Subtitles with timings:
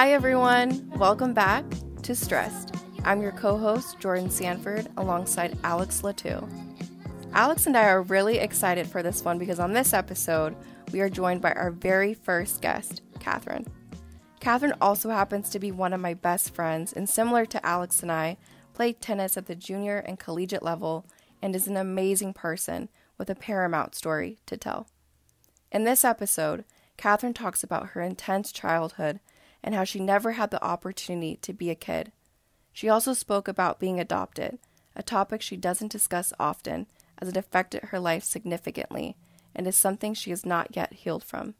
[0.00, 0.88] Hi, everyone.
[0.96, 1.62] Welcome back
[2.04, 2.74] to Stressed.
[3.04, 6.48] I'm your co host, Jordaan Sanford, alongside Alex Latu.
[7.34, 10.56] Alex and I are really excited for this one because on this episode,
[10.90, 13.66] we are joined by our very first guest, Catherine.
[14.40, 18.10] Catherine also happens to be one of my best friends, and similar to Alex and
[18.10, 18.38] I,
[18.72, 21.04] played tennis at the junior and collegiate level
[21.42, 22.88] and is an amazing person
[23.18, 24.86] with a paramount story to tell.
[25.70, 26.64] In this episode,
[26.96, 29.20] Catherine talks about her intense childhood
[29.62, 32.12] and how she never had the opportunity to be a kid.
[32.72, 34.58] She also spoke about being adopted,
[34.96, 36.86] a topic she doesn't discuss often
[37.18, 39.16] as it affected her life significantly
[39.54, 41.54] and is something she has not yet healed from.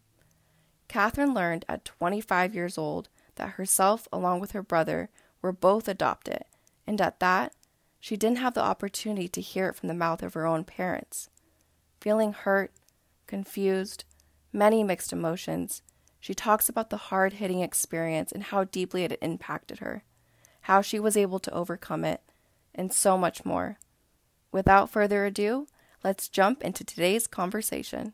[0.88, 5.10] Catherine learned at 25 years old that herself, along with her brother,
[5.42, 6.44] were both adopted,
[6.86, 7.54] and at that,
[8.00, 11.28] she didn't have the opportunity to hear it from the mouth of her own parents.
[12.00, 12.72] Feeling hurt,
[13.26, 14.04] confused,
[14.52, 15.82] many mixed emotions,
[16.20, 20.04] she talks about the hard hitting experience and how deeply it impacted her,
[20.62, 22.22] how she was able to overcome it,
[22.74, 23.78] and so much more.
[24.52, 25.66] Without further ado,
[26.04, 28.12] let's jump into today's conversation.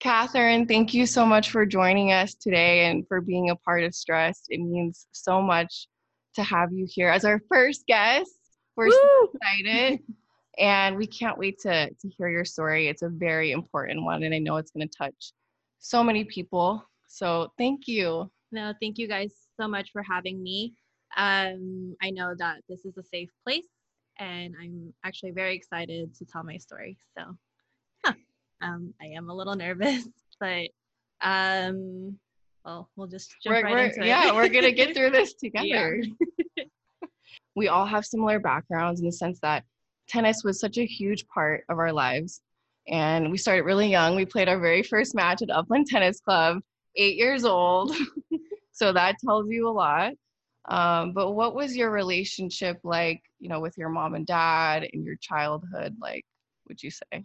[0.00, 3.94] Catherine, thank you so much for joining us today and for being a part of
[3.94, 4.46] Stressed.
[4.48, 5.88] It means so much
[6.34, 8.30] to have you here as our first guest.
[8.76, 8.92] We're Woo!
[8.92, 10.00] so excited
[10.58, 12.88] and we can't wait to, to hear your story.
[12.88, 15.32] It's a very important one, and I know it's going to touch
[15.78, 16.84] so many people.
[17.14, 18.28] So thank you.
[18.50, 20.74] No, thank you guys so much for having me.
[21.16, 23.68] Um, I know that this is a safe place,
[24.18, 26.98] and I'm actually very excited to tell my story.
[27.16, 27.36] So,
[28.04, 28.14] yeah,
[28.62, 30.08] um, I am a little nervous,
[30.40, 30.66] but
[31.20, 32.18] um,
[32.64, 34.06] well, we'll just jump we're, right we're, into it.
[34.06, 36.02] Yeah, we're gonna get through this together.
[37.54, 39.62] we all have similar backgrounds in the sense that
[40.08, 42.40] tennis was such a huge part of our lives.
[42.88, 44.16] And we started really young.
[44.16, 46.60] We played our very first match at Upland Tennis Club,
[46.96, 47.94] eight years old.
[48.72, 50.12] so that tells you a lot.
[50.66, 55.04] Um, but what was your relationship like, you know, with your mom and dad in
[55.04, 55.94] your childhood?
[56.00, 56.24] Like,
[56.68, 57.24] would you say?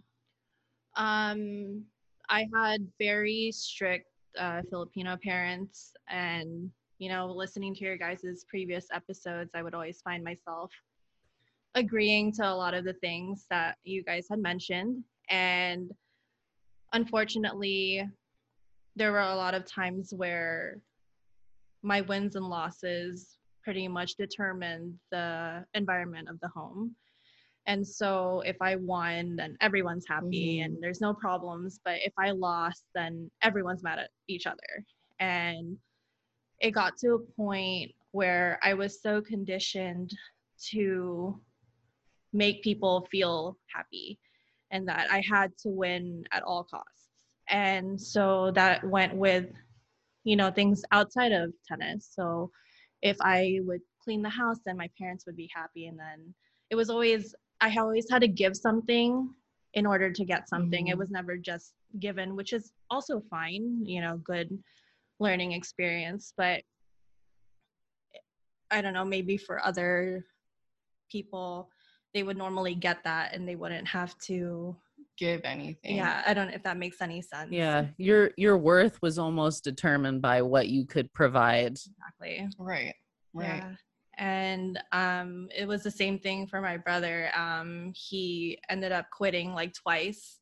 [0.96, 1.84] Um,
[2.28, 4.06] I had very strict
[4.38, 10.02] uh, Filipino parents, and you know, listening to your guys' previous episodes, I would always
[10.02, 10.70] find myself
[11.74, 15.02] agreeing to a lot of the things that you guys had mentioned.
[15.30, 15.90] And
[16.92, 18.06] unfortunately,
[18.96, 20.78] there were a lot of times where
[21.82, 26.94] my wins and losses pretty much determined the environment of the home.
[27.66, 30.64] And so if I won, then everyone's happy mm-hmm.
[30.64, 31.80] and there's no problems.
[31.84, 34.84] But if I lost, then everyone's mad at each other.
[35.20, 35.76] And
[36.60, 40.10] it got to a point where I was so conditioned
[40.70, 41.40] to
[42.32, 44.18] make people feel happy
[44.70, 46.99] and that I had to win at all costs.
[47.50, 49.46] And so that went with,
[50.24, 52.08] you know, things outside of tennis.
[52.14, 52.50] So
[53.02, 55.86] if I would clean the house, then my parents would be happy.
[55.86, 56.34] And then
[56.70, 59.28] it was always, I always had to give something
[59.74, 60.84] in order to get something.
[60.86, 60.92] Mm-hmm.
[60.92, 64.56] It was never just given, which is also fine, you know, good
[65.18, 66.32] learning experience.
[66.36, 66.62] But
[68.70, 70.24] I don't know, maybe for other
[71.10, 71.70] people,
[72.14, 74.76] they would normally get that and they wouldn't have to
[75.20, 75.96] give anything.
[75.96, 77.52] Yeah, I don't know if that makes any sense.
[77.52, 81.72] Yeah, your your worth was almost determined by what you could provide.
[81.72, 82.48] Exactly.
[82.58, 82.94] Right.
[83.34, 83.62] Right.
[83.62, 83.74] Yeah.
[84.18, 87.30] And um, it was the same thing for my brother.
[87.36, 90.40] Um, he ended up quitting like twice.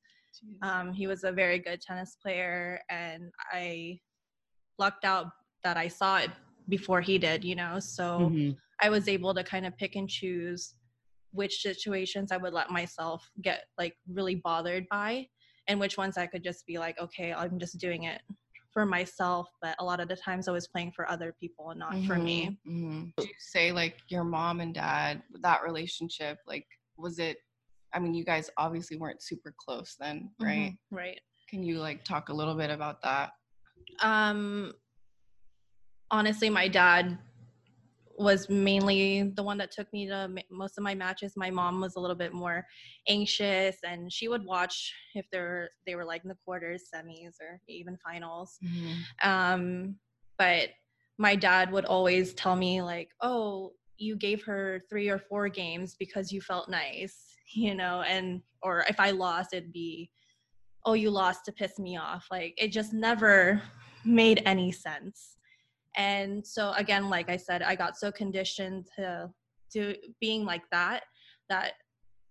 [0.62, 3.99] Um, he was a very good tennis player, and I
[4.78, 5.27] lucked out
[5.65, 6.31] that I saw it
[6.69, 7.81] before he did, you know.
[7.81, 8.50] So mm-hmm.
[8.81, 10.75] I was able to kind of pick and choose
[11.33, 15.27] which situations I would let myself get like really bothered by
[15.69, 18.23] and which ones I could just be like, okay, I'm just doing it
[18.73, 19.49] for myself.
[19.61, 22.07] But a lot of the times I was playing for other people and not mm-hmm,
[22.07, 22.59] for me.
[22.67, 23.05] Mm-hmm.
[23.19, 26.67] Would you say like your mom and dad, that relationship, like
[26.97, 27.39] was it,
[27.95, 30.73] I mean, you guys obviously weren't super close then, right?
[30.73, 31.21] Mm-hmm, right.
[31.49, 33.31] Can you like talk a little bit about that?
[34.01, 34.73] Um,
[36.11, 37.19] honestly, my dad
[38.19, 41.35] was mainly the one that took me to most of my matches.
[41.37, 42.67] My mom was a little bit more
[43.09, 47.61] anxious, and she would watch if they're they were like in the quarters, semis, or
[47.69, 48.59] even finals.
[48.65, 49.29] Mm-hmm.
[49.29, 49.97] Um,
[50.37, 50.70] but
[51.19, 55.97] my dad would always tell me like, "Oh, you gave her three or four games
[55.99, 60.11] because you felt nice," you know, and or if I lost, it'd be,
[60.85, 63.62] "Oh, you lost to piss me off." Like it just never
[64.05, 65.38] made any sense
[65.99, 69.29] and so again like i said i got so conditioned to
[69.71, 71.03] to being like that
[71.50, 71.73] that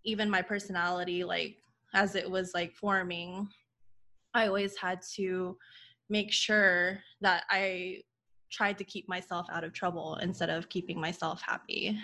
[0.04, 1.58] even my personality like
[1.94, 3.48] as it was like forming
[4.34, 5.56] i always had to
[6.10, 8.02] make sure that i
[8.52, 11.98] tried to keep myself out of trouble instead of keeping myself happy.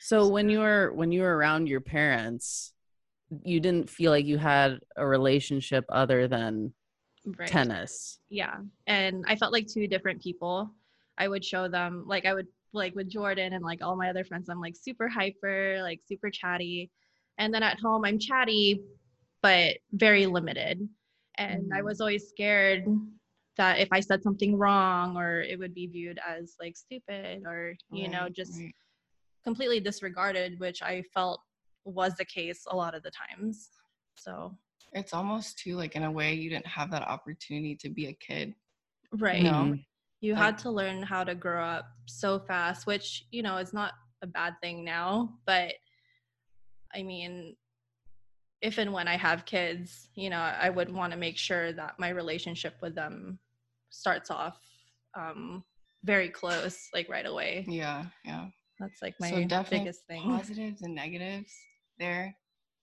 [0.00, 2.72] So when you were when you were around your parents,
[3.44, 6.72] you didn't feel like you had a relationship other than
[7.24, 7.46] Right.
[7.46, 8.18] tennis.
[8.30, 8.56] Yeah.
[8.88, 10.74] And I felt like two different people.
[11.18, 14.24] I would show them like I would like with Jordaan and like all my other
[14.24, 16.90] friends, I'm like super hyper, like super chatty.
[17.38, 18.82] And then at home I'm chatty,
[19.42, 20.88] but very limited.
[21.36, 21.84] And I Mhm.
[21.84, 22.84] was always scared
[23.56, 27.76] that if I said something wrong or it would be viewed as like stupid or,
[27.90, 28.74] you know, just right.
[29.44, 31.42] completely disregarded, which I felt
[31.84, 33.70] was the case a lot of the times.
[34.16, 34.56] So,
[34.92, 38.12] It's almost too like in a way you didn't have that opportunity to be a
[38.14, 38.54] kid.
[39.12, 39.42] right.
[39.42, 39.50] No.
[39.50, 39.84] Mhm.
[40.22, 43.92] You had to learn how to grow up so fast which you know is not
[44.22, 45.72] a bad thing now but
[46.94, 47.54] i mean
[48.62, 51.98] if and when i have kids you know i would want to make sure that
[51.98, 53.38] my relationship with them
[53.90, 54.58] starts off
[55.18, 55.62] um
[56.04, 58.46] very close like right away Yeah, yeah.
[58.78, 61.52] that's like my so definitely biggest thing positives and negatives
[61.98, 62.34] there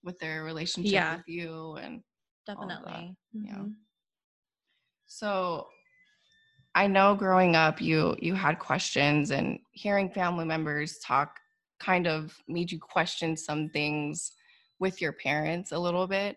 [0.04, 1.16] with their relationship Yeah.
[1.16, 2.02] with you and
[2.46, 3.54] definitely yeah.
[3.54, 3.74] Mhm.
[5.06, 5.66] so
[6.74, 11.38] I know growing up you you had questions and hearing family members talk
[11.80, 14.32] kind of made you question some things
[14.78, 16.36] with your parents a little bit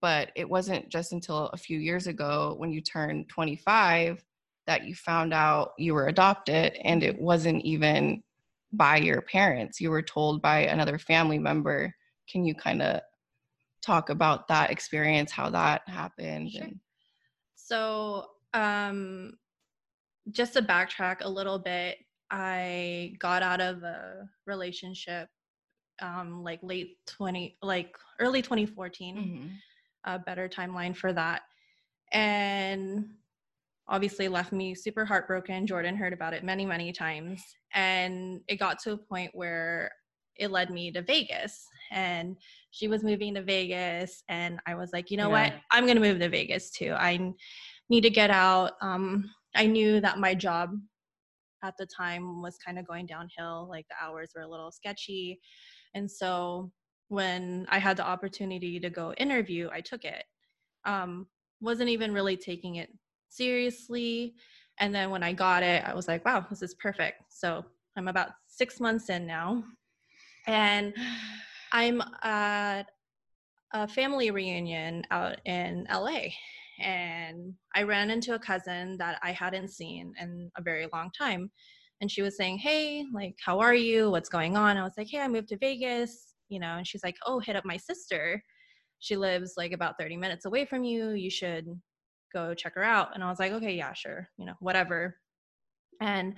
[0.00, 4.24] but it wasn't just until a few years ago when you turned 25
[4.66, 8.22] that you found out you were adopted and it wasn't even
[8.72, 11.94] by your parents you were told by another family member
[12.30, 13.00] can you kind of
[13.82, 16.62] talk about that experience how that happened Sure.
[16.64, 16.80] and
[17.54, 19.34] So, um,
[20.30, 21.98] just to backtrack a little bit,
[22.30, 25.28] I got out of a relationship
[26.02, 29.50] um, like late 20, like early 2014, Mhm.
[30.04, 31.42] a better timeline for that.
[32.12, 33.14] And
[33.88, 35.66] obviously left me super heartbroken.
[35.66, 37.42] Jordaan heard about it many, many times.
[37.72, 39.90] And it got to a point where
[40.36, 41.66] it led me to Vegas.
[41.90, 42.36] And
[42.72, 44.22] she was moving to Vegas.
[44.28, 45.52] And I was like, you know what?
[45.70, 46.92] I'm going to move to Vegas too.
[46.98, 47.32] I
[47.88, 48.72] need to get out.
[48.82, 50.70] Um, I knew that my job
[51.62, 53.66] at the time was kind of going downhill.
[53.68, 55.40] Like the hours were a little sketchy.
[55.94, 56.70] And so
[57.08, 60.24] when I had the opportunity to go interview, I took it.
[60.84, 61.26] Um,
[61.60, 62.90] wasn't even really taking it
[63.28, 64.34] seriously.
[64.78, 67.22] And then when I got it, I was like, wow, this is perfect.
[67.30, 67.64] So
[67.96, 69.64] I'm about six months in now.
[70.46, 70.94] And
[71.72, 72.84] I'm at
[73.72, 76.28] a family reunion out in LA.
[76.80, 81.50] And I ran into a cousin that I hadn't seen in a very long time.
[82.00, 84.10] And she was saying, Hey, like, how are you?
[84.10, 84.76] What's going on?
[84.76, 87.56] I was like, Hey, I moved to Vegas, you know, and she's like, Oh, hit
[87.56, 88.42] up my sister.
[88.98, 91.10] She lives like about 30 minutes away from you.
[91.10, 91.66] You should
[92.32, 93.14] go check her out.
[93.14, 95.16] And I was like, Okay, yeah, sure, you know, whatever.
[96.00, 96.34] And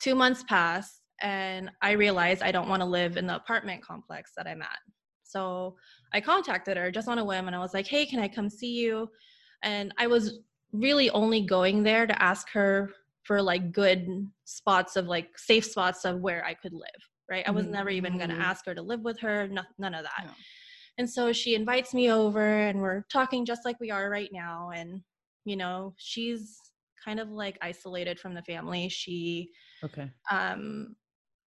[0.00, 4.32] two months passed, and I realized I don't want to live in the apartment complex
[4.36, 4.78] that I'm at.
[5.22, 5.76] So
[6.12, 8.50] I contacted her just on a whim and I was like, hey, can I come
[8.50, 9.08] see you?
[9.62, 10.40] And I was
[10.72, 12.90] really only going there to ask her
[13.22, 17.46] for like good spots of like safe spots of where I could live, right?
[17.46, 17.70] I was Mhm.
[17.70, 18.40] never even going to Mhm.
[18.42, 20.24] ask her to live with her, no, none of that.
[20.26, 20.32] No.
[20.98, 24.70] And so she invites me over and we're talking just like we are right now.
[24.70, 25.02] And,
[25.44, 26.58] you know, she's
[27.02, 28.88] kind of like isolated from the family.
[28.88, 29.50] She
[29.84, 30.10] Okay.
[30.30, 30.96] um,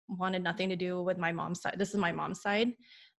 [0.07, 1.75] wanted nothing to do with my mom's side.
[1.77, 2.73] This is my mom's side.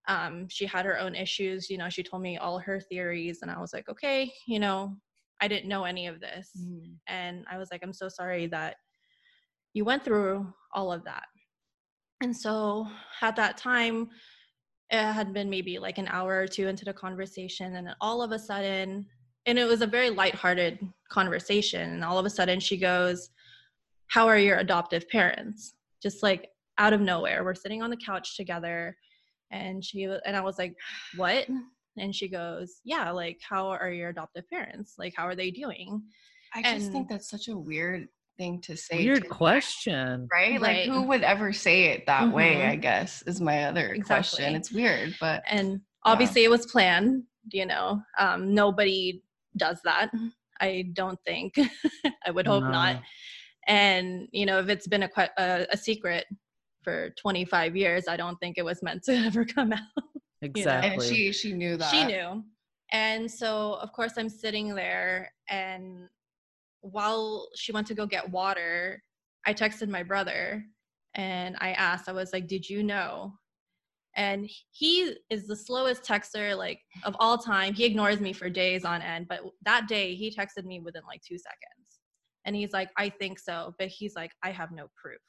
[0.08, 1.68] Um, she had her own issues.
[1.68, 4.96] You know, she told me all her theories, and I was like, okay, you know,
[5.40, 6.50] I didn't know any of this.
[6.58, 6.94] Mhm.
[7.08, 8.76] And I was like, I'm so sorry that
[9.74, 11.24] you went through all of that.
[12.22, 12.88] And so
[13.20, 14.08] at that time,
[14.90, 18.22] it had been maybe like an hour or two into the conversation, and then all
[18.22, 19.06] of a sudden,
[19.44, 20.78] and it was a very lighthearted
[21.10, 23.30] conversation, and all of a sudden she goes,
[24.06, 25.74] How are your adoptive parents?
[26.02, 26.48] Just like
[26.78, 27.44] out of nowhere.
[27.44, 28.96] We're sitting on the couch together,
[29.50, 30.74] and she and I was like,
[31.16, 31.46] What?
[31.98, 34.94] And she goes, Yeah, like how are your adoptive parents?
[34.98, 36.02] Like how are they doing?
[36.54, 39.04] I just think that's such a weird thing to say.
[39.04, 40.28] Weird to- question.
[40.32, 40.60] right?
[40.60, 42.70] Like who would ever say it that way, Mhm.
[42.70, 44.54] I guess, is my other question.
[44.54, 47.22] It's weird, but and obviously it was planned
[47.52, 49.22] you know um, nobody
[49.56, 50.10] does that
[50.60, 51.54] i don't think
[52.26, 53.00] i would hope not
[53.68, 56.26] and you know if it's been a, que- a, a secret
[56.86, 59.80] for 25 years i don't think it was meant to ever come out
[60.42, 60.90] Exactly.
[60.92, 61.90] and she she knew that.
[61.90, 62.44] she knew
[62.92, 66.08] and so of course i'm sitting there and
[66.82, 69.02] while she went to go get water
[69.46, 70.62] i texted my brother
[71.14, 73.32] and i asked i was like did you know
[74.14, 78.84] and he is the slowest texter like of all time he ignores me for days
[78.84, 82.00] on end but that day he texted me within like two seconds
[82.46, 83.74] And he's like, I think so.
[83.78, 85.24] But he's like, I have no proof.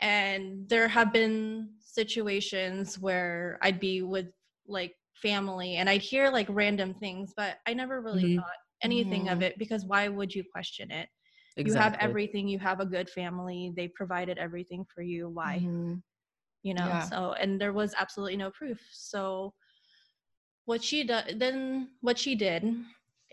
[0.00, 4.26] And there have been situations where I'd be with
[4.66, 8.36] like family and I'd hear like random things, but I never really Mhm.
[8.36, 9.42] thought anything of Mhm.
[9.42, 11.08] it because why would you question it?
[11.56, 11.70] Exactly.
[11.70, 15.28] You have everything, you have a good family, they provided everything for you.
[15.28, 15.68] Why?
[15.68, 16.02] Mhm.
[16.62, 17.06] you know Yeah.
[17.08, 19.52] so and there was absolutely no proof so
[20.66, 22.64] what she did then what she did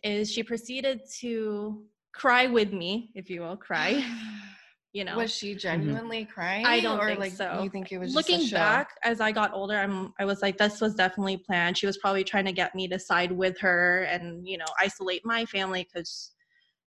[0.03, 4.03] is she proceeded to cry with me if you will cry
[4.94, 5.60] you know Was she mm-hmm.
[5.60, 6.66] genuinely crying?
[6.66, 7.62] I don't or think like so.
[7.64, 8.58] you think it was looking just a show?
[8.58, 11.98] back as i got older i'm i was like this was definitely planned she was
[11.98, 15.88] probably trying to get me to side with her and you know isolate my family
[15.92, 16.34] because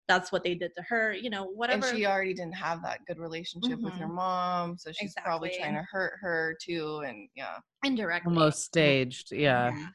[0.09, 3.01] that's what they did to her you know whatever And she already didn't have that
[3.07, 4.15] good relationship with her mm-hmm.
[4.15, 7.03] mom, so she's probably trying to hurt her too.
[7.07, 8.63] And yeah, indirectly almost mm-hmm.
[8.63, 9.33] staged.
[9.33, 9.71] Yeah.
[9.71, 9.87] Yeah.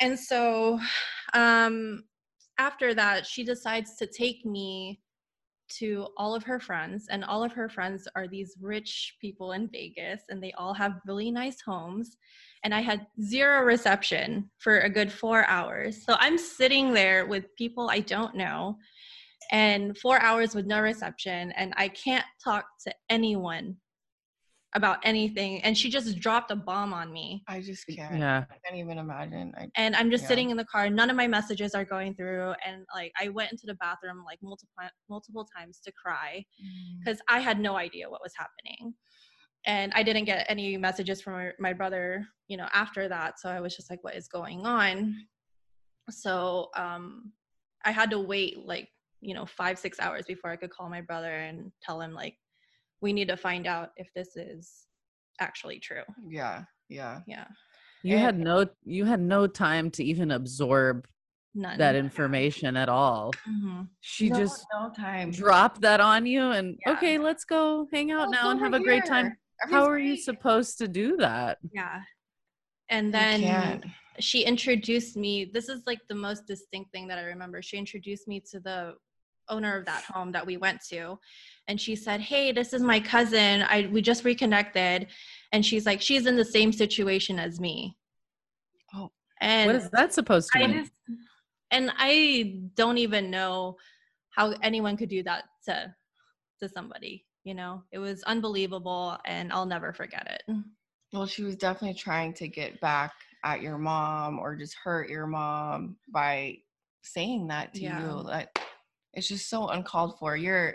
[0.00, 0.78] And so
[1.34, 2.04] um
[2.58, 5.00] after that she decides to take me
[5.78, 9.68] to all of her friends and all of her friends are these rich people in
[9.68, 12.16] Vegas and they all have really nice homes
[12.64, 16.04] and I had zero reception for a good 4 hours.
[16.04, 18.78] So I'm sitting there with people I don't know
[19.52, 23.76] and 4 hours with no reception and I can't talk to anyone
[24.76, 28.18] about anything and she just dropped a bomb on me I just can't.
[28.18, 28.44] Yeah.
[28.50, 29.52] I can't even imagine.
[29.58, 30.28] I and i'm just Yeah.
[30.28, 33.50] sitting in the car none of my messages are going through and like i went
[33.52, 34.74] into the bathroom like multiple
[35.08, 36.98] multiple times to cry Mm.
[36.98, 38.94] because i had no idea what was happening
[39.66, 43.48] and i didn't get any messages from my- my brother you know after that so
[43.48, 45.14] i was just like what is going on
[46.10, 47.32] so um
[47.84, 48.88] i had to wait like
[49.20, 52.36] you know five six hours before i could call my brother and tell him like
[53.00, 54.86] we need to find out if this is
[55.40, 57.20] actually true yeah, yeah.
[57.26, 57.46] yeah
[58.02, 61.06] You And- had no you had no time to even absorb
[61.54, 63.32] none that information at all.
[63.48, 63.88] Mhm.
[64.00, 65.30] She no, just no time.
[65.30, 66.92] dropped that on you and Yeah.
[66.92, 69.26] okay, let's go hang out Oh, now and have a great time.
[69.26, 69.38] here.
[69.70, 71.58] How Everything's are you supposed to do that?
[71.72, 72.02] Yeah.
[72.90, 73.82] And then
[74.20, 75.46] she introduced me.
[75.46, 77.62] This is like the most distinct thing that I remember.
[77.62, 78.94] She introduced me to the
[79.48, 81.18] owner of that home that we went to.
[81.68, 83.62] And she said, Hey, this is my cousin.
[83.62, 85.08] I we just reconnected.
[85.52, 87.96] And she's like, she's in the same situation as me.
[88.94, 89.10] Oh.
[89.40, 90.78] And what is that supposed to I mean?
[90.78, 90.92] just
[91.70, 93.76] and I don't even know
[94.30, 95.94] how anyone could do that to
[96.60, 97.82] to somebody, you know.
[97.92, 100.56] It was unbelievable and I'll never forget it.
[101.12, 103.12] Well, she was definitely trying to get back
[103.44, 106.58] at your mom or just hurt your mom by
[107.02, 108.02] saying that to Yeah.
[108.02, 108.22] you.
[108.24, 108.58] That
[109.16, 110.36] it's just so uncalled for.
[110.36, 110.74] You're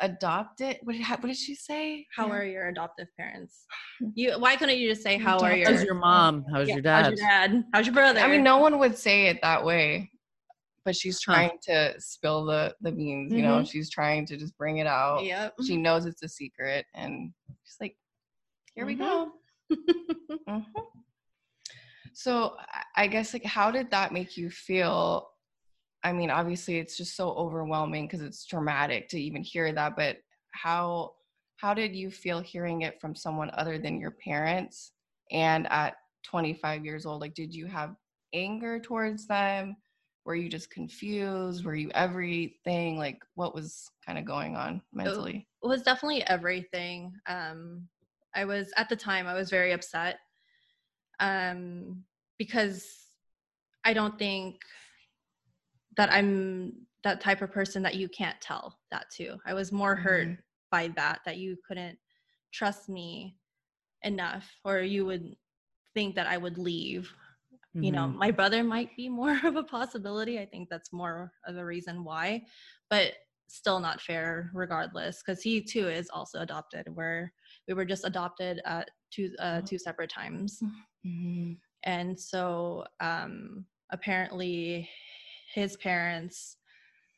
[0.00, 0.78] adopted.
[0.84, 2.06] What did, what did she say?
[2.16, 2.32] How Yeah.
[2.34, 3.66] are your adoptive parents?
[4.14, 6.44] You why couldn't you just say how are your How's your mom?
[6.52, 7.02] How's Yeah, your dad?
[7.04, 7.64] How's your dad?
[7.74, 8.20] How's your brother?
[8.20, 10.12] I mean, no one would say it that way,
[10.84, 11.32] but she's Huh.
[11.34, 13.32] trying to spill the the beans.
[13.34, 13.70] You know, Mhm.
[13.70, 15.24] she's trying to just bring it out.
[15.24, 15.54] Yep.
[15.66, 17.32] She knows it's a secret, and
[17.64, 17.96] she's like,
[18.76, 18.98] "Here we Mhm.
[19.00, 19.32] go."
[20.48, 20.64] Mhm.
[22.12, 25.28] So I- I guess like how did that make you feel?
[26.04, 30.18] I mean, obviously it's just so overwhelming because it's traumatic to even hear that, but
[30.52, 31.14] how
[31.56, 34.92] how did you feel hearing it from someone other than your parents?
[35.32, 37.96] And at 25 years old, like did you have
[38.32, 39.76] anger towards them?
[40.24, 41.64] Were you just confused?
[41.64, 42.96] Were you everything?
[42.96, 45.48] Like what was kind of going on mentally?
[45.62, 47.12] it was definitely everything.
[47.26, 47.88] Um,
[48.34, 50.18] I was at the time I was very upset
[51.18, 52.04] um,
[52.38, 52.94] because
[53.84, 54.60] I don't think
[55.98, 59.36] that I'm that type of person that you can't tell that to.
[59.44, 60.38] I was more hurt Mhm.
[60.70, 61.98] by that that you couldn't
[62.52, 63.36] trust me
[64.02, 65.36] enough, or you would
[65.94, 67.12] think that I would leave.
[67.80, 68.16] You know, Mhm.
[68.16, 70.38] my brother might be more of a possibility.
[70.40, 72.46] I think that's more of a reason why,
[72.88, 73.14] but
[73.48, 77.32] still not fair regardless because he too is also adopted where
[77.66, 79.66] we were just adopted at two uh, Oh.
[79.66, 80.62] two separate times
[81.06, 81.58] Mhm.
[81.84, 84.86] and so um apparently
[85.54, 86.56] his parents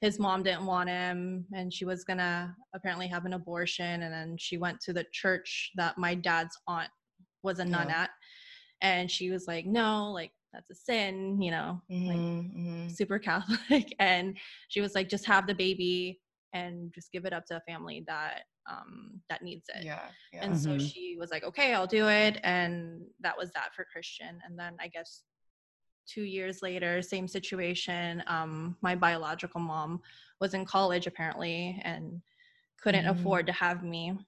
[0.01, 4.37] his mom didn't want him and she was gonna apparently have an abortion and then
[4.39, 6.89] she went to the church that my dad's aunt
[7.43, 8.03] was a nun Yeah.
[8.03, 8.11] at
[8.83, 12.91] and she was like no like that's a sin you know like Mhm, mhm.
[12.91, 14.37] super Catholic, and
[14.69, 16.21] she was like, just have the baby
[16.53, 19.85] and just give it up to a family that um that needs it.
[19.85, 20.45] Yeah, yeah.
[20.45, 20.91] And so Mhm.
[20.91, 24.41] she was like, okay, I'll do it, and that was that for Christian.
[24.45, 25.23] And then I guess
[26.13, 28.23] two years later, same situation.
[28.27, 30.01] Um, my biological mom
[30.41, 32.23] was in college apparently and
[32.83, 33.11] couldn't Mhm.
[33.11, 34.19] afford to have me,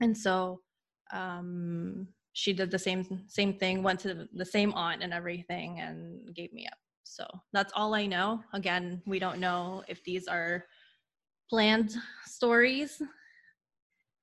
[0.00, 0.62] and so
[1.12, 6.34] um she did the same same thing went to the same aunt and everything and
[6.34, 10.66] gave me up so that's all i know again we don't know if these are
[11.48, 13.00] planned stories.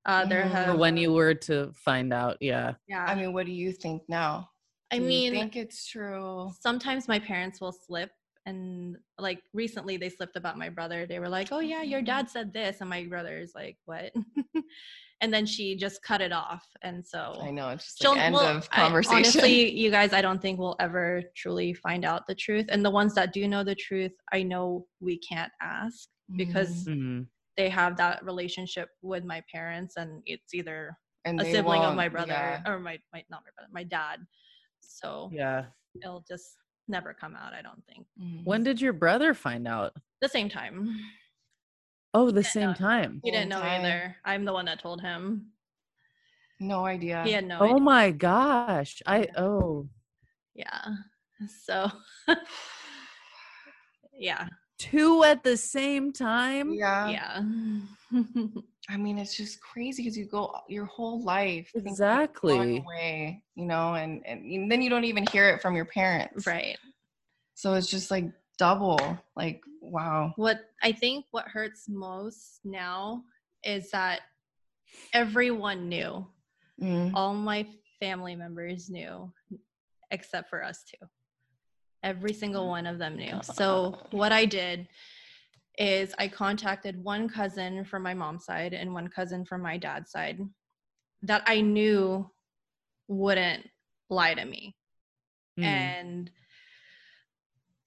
[0.06, 0.52] Uh, there Mhm.
[0.52, 2.76] Have when you were to find out, yeah.
[2.88, 3.06] yeah.
[3.06, 4.50] I mean, what do you think now?
[4.94, 6.52] I Do you mean, think it's true.
[6.62, 8.12] sometimes my parents will slip
[8.46, 12.06] and like recently they slipped about my brother they were like oh yeah your Mhm.
[12.08, 14.12] dad said this and my brother's like what
[15.22, 18.22] and then she just cut it off and so I know it's just she'll- like
[18.22, 19.16] end well, of I- conversation.
[19.16, 22.90] honestly you guys i don't think we'll ever truly find out the truth and the
[22.92, 26.98] ones that do know the truth i know we can't ask because Mhm.
[26.98, 27.28] Mhm.
[27.56, 32.10] they have that relationship with my parents and it's either and a sibling of my
[32.10, 32.62] brother yeah.
[32.70, 34.18] or my, my not my brother my dad
[34.88, 35.66] so Yeah.
[36.02, 38.44] it'll just never come out i don't think Mhm.
[38.46, 39.96] When did your brother find out?
[40.22, 41.00] the same time
[42.16, 42.74] Oh, the same no.
[42.76, 43.22] time.
[43.24, 43.82] He didn't know time.
[43.82, 44.16] either.
[44.24, 45.52] I'm the one that told him.
[46.60, 47.24] No idea.
[47.26, 47.80] He had no Oh idea.
[47.82, 49.02] my gosh.
[49.08, 49.90] I oh
[50.54, 50.86] Yeah.
[51.66, 51.90] So
[54.14, 54.48] yeah.
[54.78, 56.74] two at the same time?
[56.74, 57.10] Yeah.
[57.10, 57.42] Yeah.
[58.90, 62.58] I mean, it's just crazy because you go your whole life Exactly.
[62.58, 66.46] one way, you know, and, and then you don't even hear it from your parents.
[66.46, 66.78] right.
[67.56, 68.26] So it's just like
[68.58, 69.00] double.
[69.36, 70.34] Like, wow.
[70.36, 73.24] What I think what hurts most now
[73.64, 74.22] is that
[75.14, 76.28] everyone knew.
[76.82, 77.12] Mm.
[77.14, 77.66] All my
[78.00, 79.32] family members knew
[80.12, 81.06] except for us two.
[82.04, 83.40] Every single one of them knew.
[83.44, 84.90] So what I did
[85.78, 90.12] is I contacted one cousin from my mom's side and one cousin from my dad's
[90.12, 90.40] side
[91.24, 92.30] that I knew
[93.08, 93.68] wouldn't
[94.10, 94.76] lie to me.
[95.60, 95.64] Mm.
[95.64, 96.32] And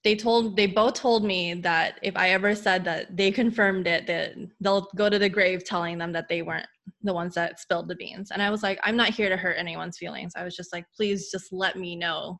[0.04, 4.06] they told they both told me that if I ever said that they confirmed it,
[4.06, 6.68] that they'll go to the grave telling them that they weren't
[7.02, 8.30] the ones that spilled the beans.
[8.30, 10.32] And I was like, I'm not here to hurt anyone's feelings.
[10.36, 12.38] I was just like, please just let me know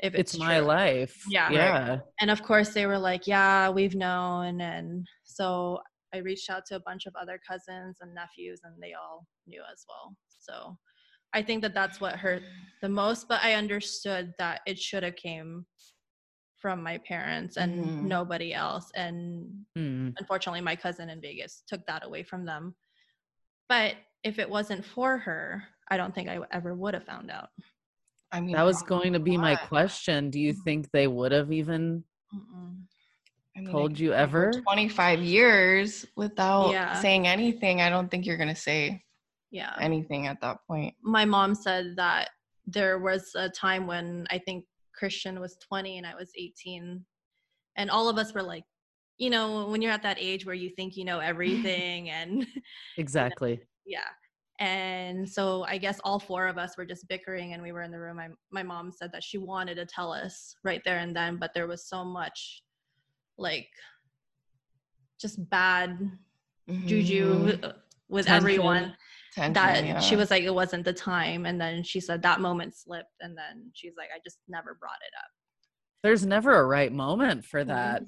[0.00, 1.24] if it's, it's my true." life.
[1.30, 1.46] Yeah.
[1.46, 1.54] Right.
[1.54, 1.98] Yeah.
[2.20, 5.78] and of course they were like yeah we've known and so
[6.14, 9.62] i reached out to a bunch of other cousins and nephews and they all knew
[9.72, 10.76] as well so
[11.34, 12.42] i think that that's what hurt
[12.82, 15.66] the most but i understood that it should have came
[16.56, 18.02] from my parents and Mhm.
[18.02, 20.14] nobody else and Mm.
[20.18, 22.74] unfortunately my cousin in vegas took that away from them
[23.68, 27.50] but if it wasn't for her i don't think i ever would have found out
[28.32, 30.30] I mean, That was going to be my question.
[30.30, 32.04] Do you think they would have even
[33.56, 34.52] I mean, told like, you ever?
[34.62, 37.00] 25 years without Yeah.
[37.00, 37.80] saying anything.
[37.80, 39.02] I don't think you're going to say
[39.50, 40.94] yeah anything at that point.
[41.02, 42.28] my mom said that
[42.66, 47.02] there was a time when I think Christian was 20 and I was 18.
[47.76, 48.64] And all of us were like,
[49.16, 52.46] you know, when you're at that age where you think you know everything and
[52.98, 53.60] Exactly.
[53.86, 54.08] yeah.
[54.60, 57.92] And so I guess all four of us were just bickering and we were in
[57.92, 58.16] the room.
[58.16, 61.54] My, my mom said that she wanted to tell us right there and then, but
[61.54, 62.62] there was so much
[63.36, 63.68] like
[65.20, 66.10] just bad
[66.84, 67.64] juju Mhm.
[67.64, 67.72] uh,
[68.08, 68.36] with Tension.
[68.36, 68.96] everyone
[69.34, 70.00] Tension, that yeah.
[70.00, 73.36] she was like it wasn't the time and then she said that moment slipped and
[73.36, 75.30] then she's like i just never brought it up
[76.02, 77.68] There's never a right moment for Mhm.
[77.68, 78.02] that,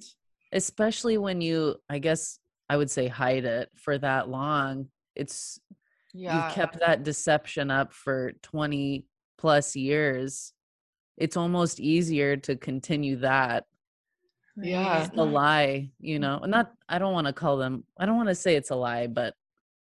[0.53, 4.89] especially when you, I guess I would say, hide it for that long.
[5.17, 5.59] It's
[6.13, 6.47] yeah.
[6.47, 9.05] you've kept that deception up for 20
[9.39, 10.53] plus years.
[11.17, 13.67] It's almost easier to continue that
[14.57, 15.09] Yeah.
[15.17, 16.39] a lie, you know.
[16.43, 16.51] Mm-hmm.
[16.51, 19.07] Not I don't want to call them I don't want to say it's a lie,
[19.07, 19.35] but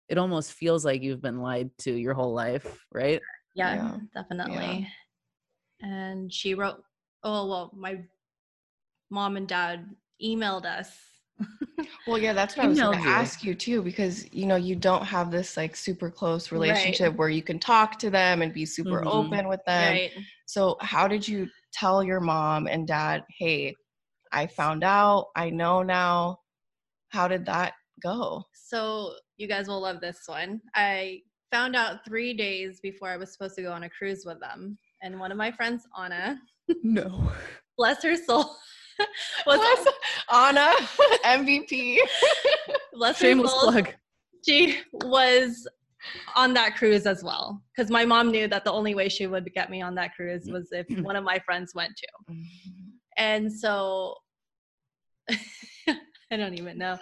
[0.09, 3.21] it almost feels like you've been lied to your whole life, right?
[3.55, 3.97] yeah, Yeah.
[4.13, 4.87] definitely
[5.81, 6.83] and she wrote
[7.23, 8.01] oh well my
[9.09, 9.85] mom and dad
[10.23, 10.89] emailed us
[12.07, 14.75] Well, yeah, that's what I was going to ask you too, because you know you
[14.75, 18.65] don't have this like super close relationship where you can talk to them and be
[18.65, 19.07] super Mhm.
[19.07, 19.93] open with them.
[19.93, 20.11] right
[20.47, 23.75] So, how did you tell your mom and dad, "Hey,
[24.31, 25.27] I found out.
[25.35, 26.39] I know now."
[27.09, 28.43] How did that go?
[28.53, 31.19] so you guys will love this one i
[31.51, 34.77] found out three days before i was supposed to go on a cruise with them
[35.01, 36.37] and one of my friends anna
[36.83, 37.31] No.
[37.77, 38.55] bless her soul
[39.45, 39.87] was Bless
[40.31, 40.73] Anna,
[41.25, 41.97] MVP.
[42.93, 43.93] bless her Shameless soul, plug.
[44.45, 45.67] she was
[46.35, 49.51] on that cruise as well because my mom knew that the only way she would
[49.53, 50.53] get me on that cruise mm-hmm.
[50.53, 52.89] was if one of my friends went to mm-hmm.
[53.17, 54.15] and so
[55.29, 56.97] i don't even know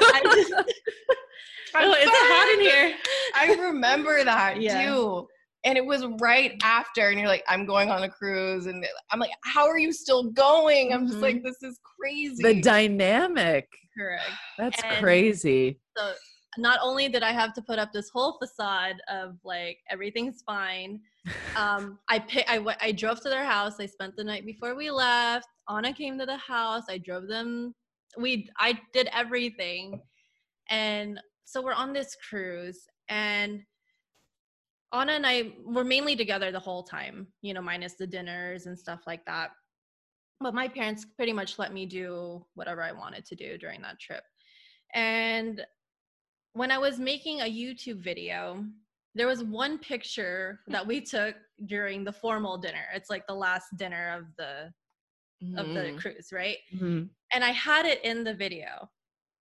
[0.00, 0.52] I just,
[1.74, 2.96] I'm oh, it's hot in here
[3.34, 4.86] I remember that Yeah.
[4.86, 5.28] too.
[5.68, 8.64] And it was right after, and you're like, I'm going on a cruise.
[8.64, 10.94] And I'm like, how are you still going?
[10.94, 12.42] I'm just like, this is crazy.
[12.42, 13.68] The dynamic.
[13.96, 15.78] correct That's And- crazy.
[15.96, 16.12] so
[16.56, 20.98] not only did i have to put up this whole facade of like everything's fine
[21.56, 24.74] um i pi- I, w- I drove to their house i spent the night before
[24.74, 27.74] we left anna came to the house i drove them
[28.16, 30.00] we I did everything.
[30.70, 33.60] And so we're on this cruise and
[34.92, 38.78] Anna and I were mainly together the whole time, you know, minus the dinners and
[38.78, 39.50] stuff like that.
[40.40, 43.98] But my parents pretty much let me do whatever I wanted to do during that
[43.98, 44.22] trip.
[44.94, 45.64] And
[46.54, 48.64] when I was making a YouTube video,
[49.14, 52.84] there was one picture that we took during the formal dinner.
[52.94, 54.72] It's like the last dinner of the
[55.56, 55.98] of the Mhm.
[56.00, 56.58] cruise, right?
[56.74, 57.10] Mhm.
[57.32, 58.90] And I had it in the video.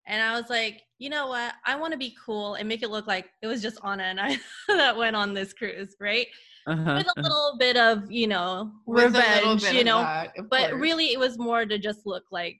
[0.08, 1.54] And I was like, you know what?
[1.66, 4.20] I want to be cool and make it look like it was just Anna and
[4.20, 4.38] I
[4.70, 6.28] that went on this cruise, right?
[6.66, 6.96] Uh-huh.
[6.98, 10.00] With a little bit of, you know, With revenge, you know.
[10.02, 10.82] that, But course.
[10.82, 12.58] really, it was more to just look like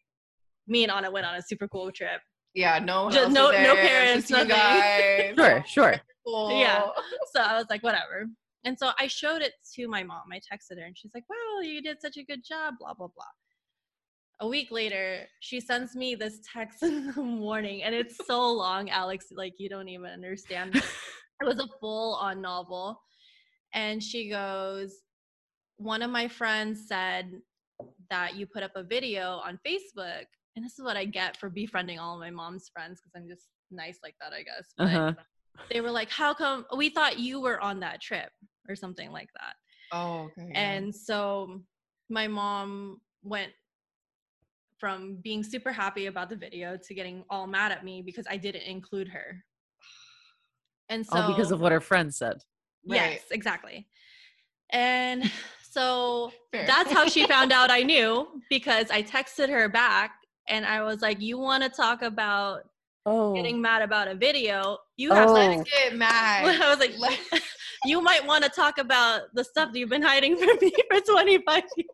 [0.68, 2.22] me and Anna went on a super cool trip.
[2.54, 5.36] yeah, no, Just no- was no parents, just you nothing.
[5.36, 5.36] guys.
[5.36, 5.96] Sure, sure.
[6.26, 6.60] Cool.
[6.60, 6.88] Yeah.
[7.34, 8.26] So I was like, whatever.
[8.66, 10.24] And so I showed it to my mom.
[10.34, 13.08] I texted her and she's like, wow, you did such a good job, blah, blah,
[13.08, 13.24] blah.
[14.40, 18.90] A week later, she sends me this text in the morning and it's so long,
[18.90, 20.76] Alex, like you don't even understand.
[20.76, 23.02] it was a full on novel.
[23.74, 24.94] And she goes,
[25.78, 27.32] One of my friends said
[28.10, 30.24] that you put up a video on Facebook.
[30.56, 33.48] And this is what I get for befriending all my mom's friends because I'm just
[33.70, 34.74] nice like that, I guess.
[34.78, 35.14] But Uh-huh.
[35.72, 38.30] they were like, How come we thought you were on that trip
[38.70, 39.56] or something like that?
[39.92, 40.52] Oh, okay.
[40.54, 41.62] And so
[42.10, 43.52] my mom went
[44.80, 48.38] from being super happy about the video to getting all mad at me because I
[48.38, 49.44] didn't include her.
[50.90, 52.38] And so All because of what her friend said.
[52.88, 52.96] Right.
[53.12, 53.88] Yes, exactly.
[54.72, 55.30] And
[55.70, 56.66] so Fair.
[56.66, 60.12] that's how she found out I knew because I texted her back
[60.48, 62.62] and I was like, You want to talk about
[63.10, 63.34] Oh.
[63.34, 64.78] getting mad about a video?
[64.98, 65.36] You have Oh.
[65.36, 65.60] something.
[65.60, 66.46] Let's get mad.
[66.62, 67.20] I was like, Let-
[67.86, 71.00] You might want to talk about the stuff that you've been hiding from me for
[71.02, 71.90] 25 years.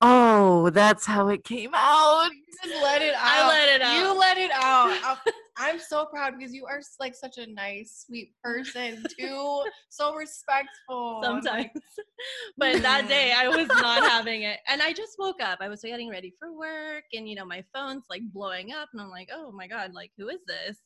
[0.00, 2.30] Oh, that's how it came out.
[2.62, 3.20] just let it out.
[3.22, 3.98] I let it out.
[3.98, 4.90] You let it out.
[5.04, 5.16] I'm-
[5.62, 9.62] I'm so proud because you are like such a nice, sweet person too.
[9.90, 11.20] so respectful.
[11.22, 11.44] Sometimes.
[11.46, 11.72] like,
[12.56, 14.60] but that day I was not having it.
[14.68, 15.58] And I just woke up.
[15.60, 19.02] I was getting ready for work and you know, my phone's like blowing up and
[19.02, 20.78] I'm like, oh my God, like who is this?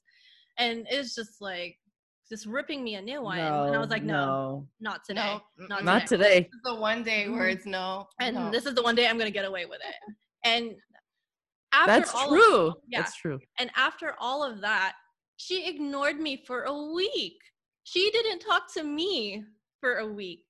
[0.59, 1.77] And it's just like
[2.35, 3.39] just ripping me a new one.
[3.39, 5.39] and I was like, no, not today.
[5.57, 5.85] no, not.
[5.85, 6.41] Not today.
[6.41, 7.53] This is the one day where Mhm.
[7.55, 8.09] it's no.
[8.21, 8.51] And no.
[8.51, 9.95] this is the one day I'm gonna get away with it.
[10.45, 10.75] And
[11.73, 12.67] after That's all true.
[12.69, 13.03] Of, yeah.
[13.03, 13.39] That's true.
[13.61, 14.95] And after all of that,
[15.37, 17.39] she ignored me for a week.
[17.85, 19.45] She didn't talk to me
[19.81, 20.45] for a week.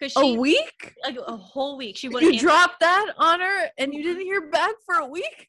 [0.00, 0.94] Cause she A week?
[1.04, 1.96] like a whole week.
[1.96, 5.06] She wouldn't You answer- dropped that on her and you didn't hear back for a
[5.06, 5.48] week?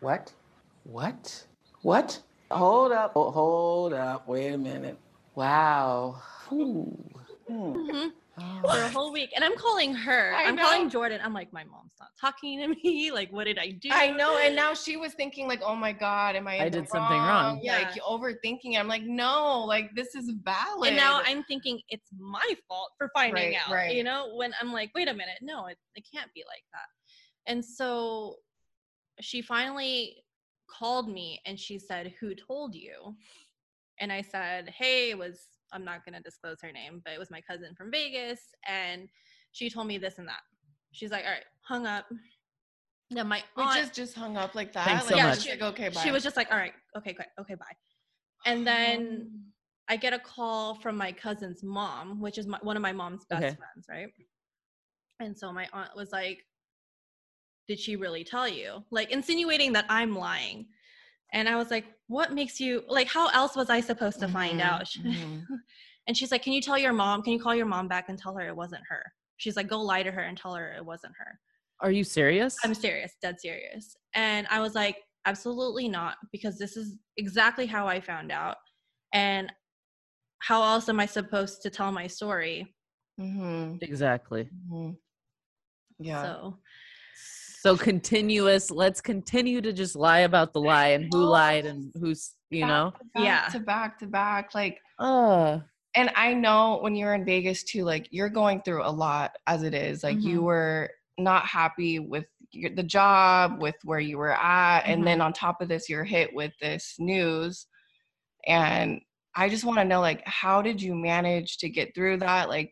[0.00, 0.32] What?
[0.84, 1.46] What?
[1.82, 2.20] What?
[2.50, 3.12] Hold up.
[3.16, 4.28] Oh, hold up.
[4.28, 4.98] Wait a minute.
[5.36, 6.20] Wow.
[6.52, 7.08] Ooh.
[7.48, 7.54] Hmm.
[7.54, 8.12] Mhm.
[8.38, 8.60] Oh.
[8.70, 9.30] for a whole week.
[9.34, 10.34] And I'm calling her.
[10.34, 10.62] I I'm know.
[10.64, 11.20] calling Jordaan.
[11.24, 13.10] I'm like, my mom's not talking to me.
[13.10, 13.88] Like, what did I do?
[13.90, 16.58] I know, and now she was thinking like, "Oh my God, am I?
[16.60, 17.60] I the did something wrong.
[17.62, 17.78] Yeah.
[17.78, 18.74] Like overthinking.
[18.74, 18.76] it.
[18.78, 20.88] I'm like, no, like this is valid.
[20.88, 23.72] And now I'm thinking it's my fault for finding Right, out.
[23.72, 23.94] right.
[23.94, 27.50] You know, when I'm like, wait a minute, no, it, it can't be like that.
[27.52, 28.36] And so
[29.20, 30.16] she finally
[30.68, 33.14] called me and she said, Who told you?
[34.00, 35.40] And I said, Hey, it was,
[35.72, 38.40] I'm not going to disclose her name, but it was my cousin from Vegas.
[38.68, 39.08] And
[39.52, 40.40] she told me this and that.
[40.92, 42.06] She's like, All right, hung up.
[43.10, 44.84] Then my we aunt, just just hung up like that.
[44.84, 45.40] Thanks like, so yeah, much.
[45.42, 46.00] she's like, okay, bye.
[46.00, 47.64] she was just like, All right, okay, great, okay, bye.
[48.44, 49.40] And then oh.
[49.88, 53.24] I get a call from my cousin's mom, which is my, one of my mom's
[53.26, 53.56] best Okay.
[53.56, 54.08] friends, right?
[55.20, 56.44] And so my aunt was like,
[57.68, 58.84] Did she really tell you?
[58.90, 60.66] Like insinuating that I'm lying.
[61.32, 64.60] And I was like, What makes you like, how else was I supposed to find
[64.60, 64.88] Mhm, out?
[64.88, 65.46] She- mhm.
[66.08, 67.22] And she's like, Can you tell your mom?
[67.22, 69.02] Can you call your mom back and tell her it wasn't her?
[69.38, 71.40] She's like, Go lie to her and tell her it wasn't her.
[71.80, 72.56] Are you serious?
[72.64, 73.96] I'm serious, dead serious.
[74.14, 78.56] And I was like, absolutely not, because this is exactly how I found out.
[79.12, 79.52] And
[80.38, 82.74] how else am I supposed to tell my story?
[83.18, 84.48] Mhm, exactly.
[84.70, 84.96] mhm.
[85.98, 86.22] Yeah.
[86.22, 86.58] So
[87.66, 88.70] So continuous.
[88.70, 92.68] Let's continue to just lie about the lie and who lied and who's, you Back
[92.68, 92.90] know.
[92.92, 93.48] to back Yeah.
[93.48, 95.58] To back to back, like Uh
[95.96, 99.64] and I know when you're in Vegas too, like you're going through a lot as
[99.64, 100.04] it is.
[100.04, 100.44] Like you Mhm.
[100.44, 105.32] were not happy with your, the job, with where you were at, and then on
[105.32, 107.66] top of this, you're hit with this news.
[108.46, 109.00] And
[109.34, 112.48] I just want to know, like, how did you manage to get through that?
[112.48, 112.70] Like,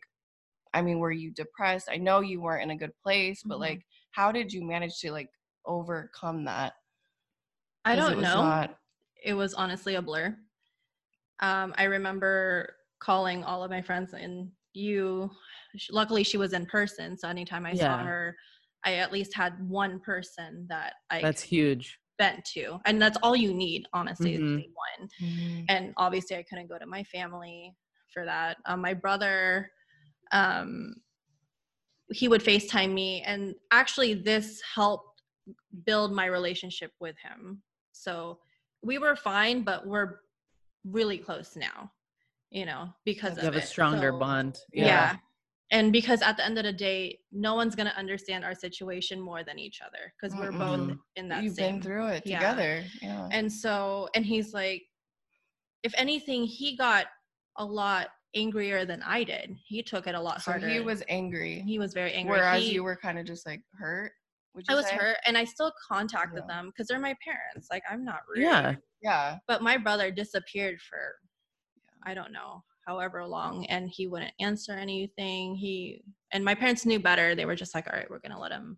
[0.73, 1.89] I mean, were you depressed?
[1.91, 3.61] I know you weren't in a good place, but Mhm.
[3.61, 5.29] like, how did you manage to like
[5.65, 6.73] overcome that?
[7.83, 8.41] I don't was know.
[8.41, 8.77] not-
[9.23, 10.37] it was honestly a blur.
[11.41, 15.29] Um, I remember calling all of my friends, and you.
[15.91, 18.35] Luckily, she was in person, so anytime I saw her,
[18.85, 21.99] I at least had one person that I that's huge.
[22.17, 24.57] bent to and that's all you need honestly is Mhm.
[24.59, 25.09] day one
[25.67, 27.75] and obviously i couldn't go to my family
[28.13, 29.69] for that um, my brother
[30.31, 30.95] um,
[32.11, 35.21] he would facetime me and actually this helped
[35.85, 38.37] build my relationship with him so
[38.83, 40.19] we were fine but we're
[40.85, 41.91] really close now
[42.51, 44.57] you know because You of have a stronger So- bond.
[44.71, 45.15] yeah.
[45.71, 49.19] and because at the end of the day no one's going to understand our situation
[49.19, 50.99] more than each other because we're both Mm-mm.
[51.15, 51.43] in that same.
[51.45, 52.39] You've same been through it yeah.
[52.39, 52.83] together.
[53.01, 53.27] Yeah.
[53.31, 54.83] and so, and he's like,
[55.83, 57.05] if anything, he got
[57.57, 59.55] a lot angrier than I did.
[59.65, 60.67] He took it a lot so harder.
[60.69, 61.61] he was angry.
[61.65, 62.37] he was very angry.
[62.37, 64.11] whereas He- you were kind of just like hurt.
[64.53, 64.95] Would I was say?
[64.95, 66.55] hurt, and I still contacted Yeah.
[66.55, 67.67] them because they're my parents.
[67.69, 68.43] Like I'm not rude.
[68.43, 68.75] Yeah.
[69.01, 69.37] Yeah.
[69.47, 71.15] But my brother disappeared for,
[72.03, 75.55] I don't know, however long, and he wouldn't answer anything.
[75.55, 77.35] He and my parents knew better.
[77.35, 78.77] They were just like, all right, we're gonna let him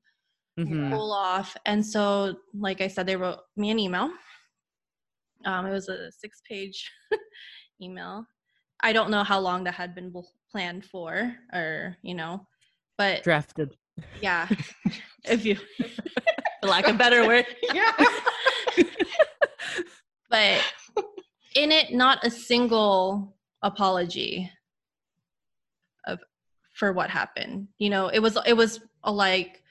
[0.59, 0.89] Mhm.
[0.91, 1.55] cool off.
[1.67, 4.11] And so, like I said, they wrote me an email.
[5.45, 6.89] Um, it was a six page
[7.81, 8.25] email.
[8.81, 10.13] I don't know how long that had been
[10.51, 12.45] planned for, or, you know,
[12.97, 13.75] but Drafted.
[14.21, 14.47] yeah,
[15.25, 15.55] if you,
[16.61, 17.45] for lack of a better word.
[17.73, 17.91] Yeah.
[20.29, 20.61] But
[21.55, 24.51] in it, not a single apology
[26.05, 26.19] of
[26.73, 27.69] for what happened.
[27.77, 29.63] You know, it was it was a like,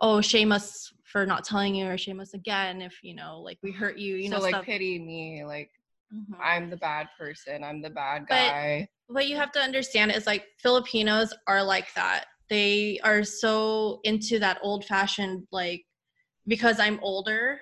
[0.00, 3.58] oh, shame us for not telling you, or shame us again if you know, like
[3.62, 4.16] we hurt you.
[4.16, 4.64] You so know, like stuff.
[4.64, 5.70] pity me, like
[6.12, 6.36] Mhm.
[6.40, 7.64] I'm the bad person.
[7.64, 8.88] I'm the bad guy.
[9.08, 12.26] But- what you have to understand is like Filipinos are like that.
[12.48, 15.84] They are so into that old fashioned like
[16.46, 17.60] because I'm older,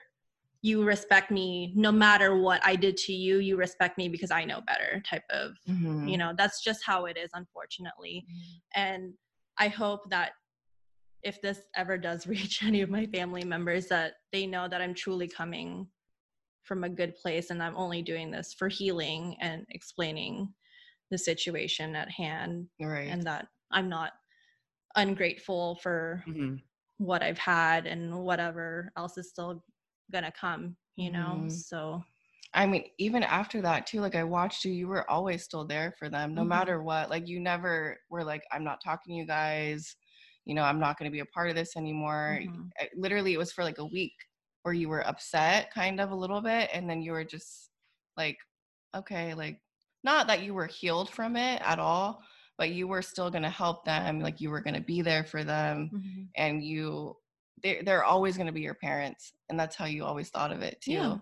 [0.62, 4.44] you respect me no matter what I did to you, you respect me because I
[4.44, 6.10] know better type of, Mhm.
[6.10, 8.26] you know, that's just how it is unfortunately.
[8.74, 9.14] And
[9.58, 10.32] I hope that
[11.22, 14.94] if this ever does reach any of my family members that they know that I'm
[14.94, 15.90] truly coming
[16.70, 20.54] from a good place and I'm only doing this for healing and explaining
[21.10, 23.18] the situation at hand right.
[23.18, 24.14] and that I'm not
[24.96, 26.60] ungrateful for Mhm.
[26.98, 29.64] what I've had and whatever else is still
[30.12, 31.46] gonna come, you know?
[31.46, 31.50] Mhm.
[31.50, 32.02] So
[32.54, 35.92] I mean, even after that too, like I watched you, you were always still there
[35.98, 36.44] for them, no Mhm.
[36.44, 37.10] matter what.
[37.10, 39.96] Like you never were like, I'm not talking to you guys,
[40.46, 42.42] you know, I'm not gonna be a part of this anymore.
[42.42, 42.70] mhm.
[42.80, 44.14] I- Literally it was for like a week
[44.62, 47.70] where you were upset kind of a little bit, and then you were just
[48.16, 48.38] like,
[48.94, 49.60] okay, like
[50.04, 52.22] not that you were healed from it at all,
[52.58, 55.92] but you were still gonna help them, like you were gonna be there for them
[55.92, 56.30] Mhm.
[56.36, 57.16] and you
[57.62, 60.62] they're, they're always going to be your parents and that's how you always thought of
[60.62, 61.20] it too Yeah.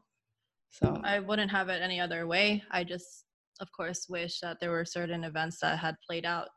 [0.70, 2.62] so I wouldn't have it any other way.
[2.70, 3.27] I just,
[3.61, 6.48] of course, wish that there were certain events that had played out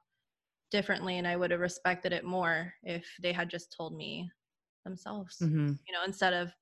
[0.72, 4.32] differently and I would have respected it more if they had just told me
[4.86, 5.80] themselves, Mhm.
[5.88, 6.54] you know, instead of,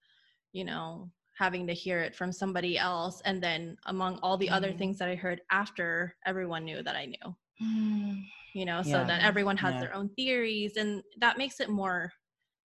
[0.53, 3.21] you know, having to hear it from somebody else.
[3.25, 4.77] And then among all the other Mhm.
[4.77, 9.05] things that I heard after, everyone knew that I knew, Mm, you know, so Yeah.
[9.05, 9.81] that everyone has Yeah.
[9.81, 12.11] their own theories and that makes it more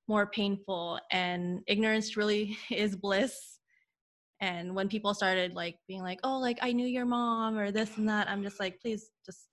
[0.07, 3.59] more painful and ignorance really is bliss
[4.41, 7.97] and when people started like being like oh like i knew your mom or this
[7.97, 9.49] and that i'm just like please just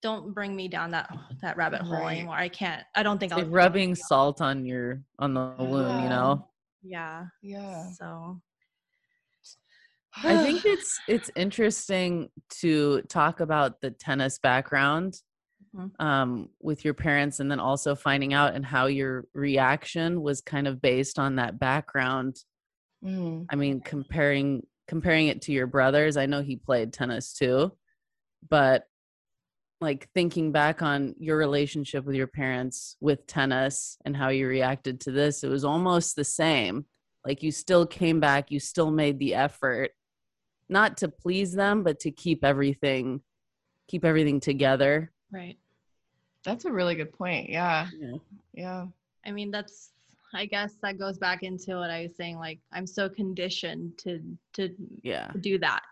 [0.00, 2.16] don't bring me down that that rabbit hole Right.
[2.16, 5.54] anymore i can't i don't think It's i'll like rubbing salt on your on the
[5.58, 6.48] wound, you know.
[6.82, 8.40] Yeah yeah so
[10.24, 12.28] I think it's it's interesting
[12.60, 15.14] to talk about the tennis background
[15.74, 15.98] Mhm.
[16.00, 20.68] um, with your parents, and then also finding out and how your reaction was kind
[20.68, 22.36] of based on that background.
[23.02, 27.72] Mm, I mean, comparing comparing it to your brothers, I know he played tennis too,
[28.48, 28.84] but
[29.82, 35.00] like thinking back on your relationship with your parents with tennis and how you reacted
[35.00, 36.86] to this, it was almost the same.
[37.26, 39.90] Like you still came back, you still made the effort,
[40.68, 43.20] not to please them, but to keep everything
[43.88, 45.12] keep everything together.
[45.32, 45.58] right
[46.44, 48.16] that's a really good point yeah Yeah.
[48.54, 48.86] yeah
[49.26, 49.90] i mean that's
[50.34, 54.20] i guess that goes back into what i was saying like i'm so conditioned to
[54.54, 54.70] to
[55.02, 55.30] Yeah.
[55.40, 55.82] do that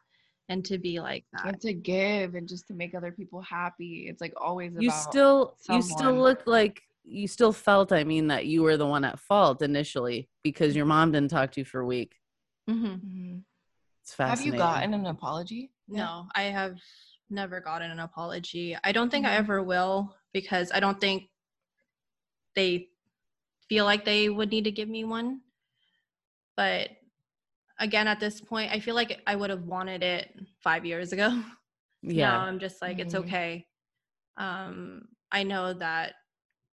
[0.50, 4.06] and to be like that and to give and just to make other people happy
[4.08, 8.26] it's like always You about still you still look like you still felt I mean
[8.26, 11.64] that you were the one at fault initially because your mom didn't talk to you
[11.64, 12.16] for a week.
[12.68, 13.00] Mhm.
[13.00, 13.44] Mhm.
[14.02, 14.52] It's fascinating.
[14.52, 15.72] have you gotten an apology?
[15.88, 16.78] No, I have
[17.30, 18.76] never gotten an apology.
[18.84, 19.38] I don't think I Mhm.
[19.38, 21.30] ever will because I don't think
[22.54, 22.90] they
[23.68, 25.40] feel like they would need to give me one.
[26.56, 26.90] But
[27.80, 31.42] again, at this point, I feel like I would have wanted it five years ago.
[32.02, 32.38] Now Yeah.
[32.38, 33.18] I'm just like, it's Mhm.
[33.24, 33.66] okay.
[34.38, 36.14] Um, I know that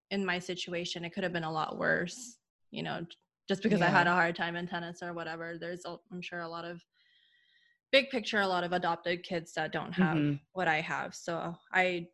[0.09, 2.37] in my situation, it could have been a lot worse.
[2.71, 3.05] You know,
[3.49, 5.57] just because I had a hard time in tennis or whatever.
[5.57, 6.81] There's, i'm sure, a lot of
[7.91, 10.39] big picture, a lot of adopted kids that don't have Mhm.
[10.53, 11.13] what I have.
[11.13, 12.07] So I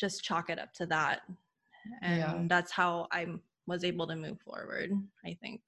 [0.00, 1.20] just chalk it up to that.
[2.00, 2.44] And Yeah.
[2.48, 3.26] that's how I
[3.66, 4.90] was able to move forward,
[5.24, 5.60] I think.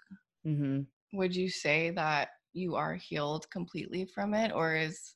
[0.47, 0.83] Mm-hmm.
[1.19, 5.15] Would you say that you are healed completely from it or is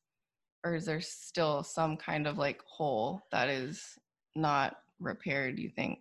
[0.64, 3.98] or is there still some kind of like hole that is
[4.34, 5.98] not repaired, you think?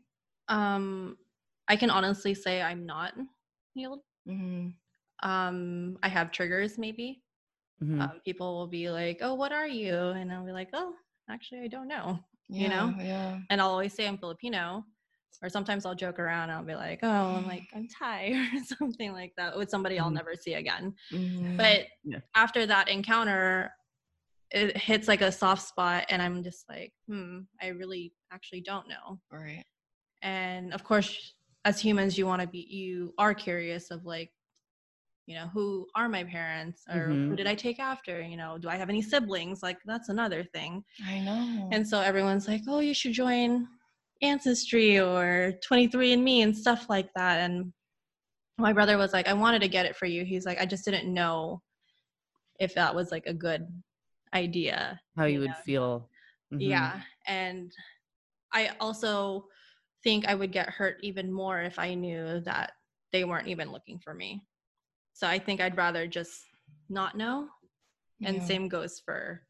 [0.47, 1.17] Um,
[1.67, 3.13] I can honestly say I'm not
[3.73, 3.99] healed.
[4.27, 4.69] Mm-hmm.
[5.29, 7.21] Um, I have triggers maybe.
[7.83, 8.01] Mm-hmm.
[8.01, 10.93] Um, people will be like, "Oh, what are you?" And I'll be like, "Oh,
[11.29, 12.19] actually, I don't know."
[12.49, 12.93] You know?
[12.99, 13.39] Yeah.
[13.49, 14.85] And I'll always say I'm Filipino,
[15.41, 16.49] or sometimes I'll joke around.
[16.51, 20.09] I'll be like, "Oh, I'm like I'm Thai" or something like that with somebody I'll
[20.11, 20.15] Mhm.
[20.15, 20.93] never see again.
[21.11, 21.57] Mhm.
[21.57, 22.19] But Yeah.
[22.35, 23.71] after that encounter,
[24.51, 28.87] it hits like a soft spot, and I'm just like, "Hmm, I really actually don't
[28.87, 29.65] know." right.
[30.21, 31.33] and of course
[31.65, 34.31] as humans you want to be you are curious of like
[35.25, 37.37] you know who are my parents or who Mhm.
[37.37, 40.83] did i take after you know do i have any siblings like that's another thing
[41.05, 41.69] I know.
[41.71, 43.67] and so everyone's like oh you should join
[44.23, 47.71] ancestry or 23andme and stuff like that and
[48.57, 50.85] my brother was like i wanted to get it for you he's like i just
[50.85, 51.61] didn't know
[52.59, 53.67] if that was like a good
[54.33, 55.55] idea How you you would know?
[55.65, 56.09] feel.
[56.53, 56.59] Mhm.
[56.61, 57.71] yeah and
[58.53, 59.45] i also
[60.03, 62.71] think i would get hurt even more if i knew that
[63.11, 64.41] they weren't even looking for me
[65.13, 66.45] so i think i'd rather just
[66.89, 67.47] not know
[68.23, 68.45] and Yeah.
[68.45, 69.41] same goes for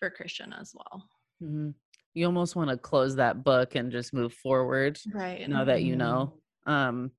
[0.00, 1.08] for christian as well
[1.42, 1.74] Mhm.
[2.16, 4.98] You almost want to close that book and just move forward.
[5.12, 5.98] right Now that you Mhm.
[5.98, 6.42] know.
[6.64, 7.12] Um,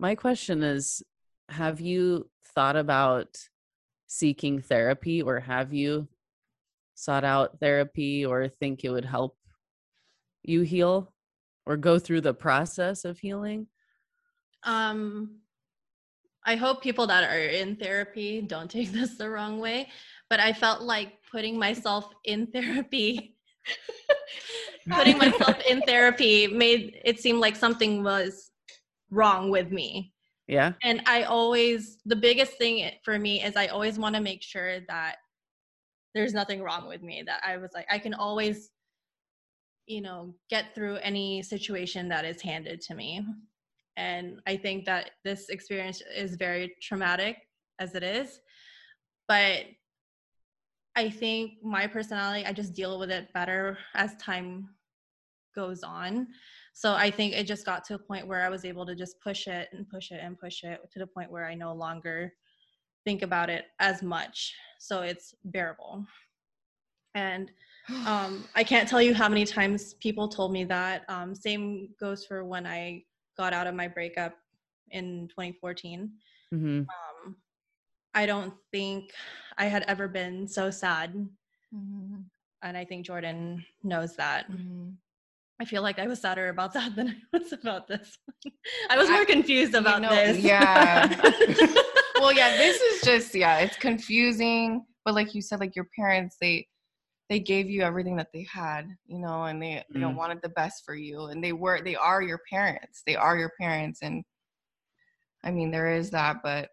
[0.00, 1.04] my question is:
[1.48, 3.38] Have you thought about
[4.08, 6.08] seeking therapy, or have you
[6.94, 9.38] sought out therapy, or think it would help
[10.42, 11.14] you heal,
[11.64, 13.68] or go through the process of healing?
[14.64, 15.40] um
[16.46, 19.90] i hope people that are in therapy don't take this the wrong way
[20.30, 23.36] but i felt like putting myself in therapy
[24.90, 28.50] putting myself in therapy made it seem like something was
[29.10, 30.12] wrong with me
[30.46, 30.72] Yeah.
[30.82, 34.80] and i always the biggest thing for me is i always want to make sure
[34.88, 35.16] that
[36.14, 38.70] there's nothing wrong with me that i was like i can always
[39.86, 43.24] you know get through any situation that is handed to me
[43.96, 47.36] and i think that this experience is very traumatic
[47.78, 48.40] as it is
[49.28, 49.62] but
[50.96, 54.68] i think my personality i just deal with it better as time
[55.54, 56.26] goes on
[56.76, 59.20] so I think it just got to a point where I was able to just
[59.20, 62.32] push it and push it and push it to the point where I no longer
[63.04, 64.52] think about it as much.
[64.80, 66.04] So it's bearable.
[67.14, 67.52] And
[68.06, 71.04] um, I can't tell you how many times people told me that.
[71.08, 73.04] Um, same goes for when I
[73.36, 74.34] got out of my breakup
[74.90, 76.10] in 2014.
[76.50, 77.36] hmm Um,
[78.14, 79.10] I don't think
[79.58, 81.14] I had ever been so sad.
[81.74, 82.24] Mhm.
[82.62, 84.50] And I think Jordaan knows that.
[84.50, 84.96] Mhm.
[85.60, 88.18] I feel like I was sadder about that than I was about this.
[88.90, 90.38] I was I- more confused you about know, this.
[90.38, 91.06] yeah.
[92.20, 94.84] well, yeah, this is just yeah, it's confusing.
[95.04, 96.66] But like you said, like your parents, they
[97.30, 100.14] they gave you everything that they had, you know, and they Mm.
[100.14, 103.02] wanted the best for you, and they were they are your parents.
[103.06, 104.24] They are your parents, and
[105.42, 106.70] I mean there is that, but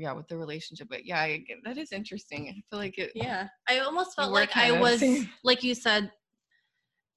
[0.00, 0.88] yeah, with the relationship.
[0.88, 2.48] But yeah, I, that is interesting.
[2.48, 3.12] I feel like it.
[3.14, 3.48] yeah.
[3.68, 5.02] I almost felt like I was,
[5.44, 6.10] like you said,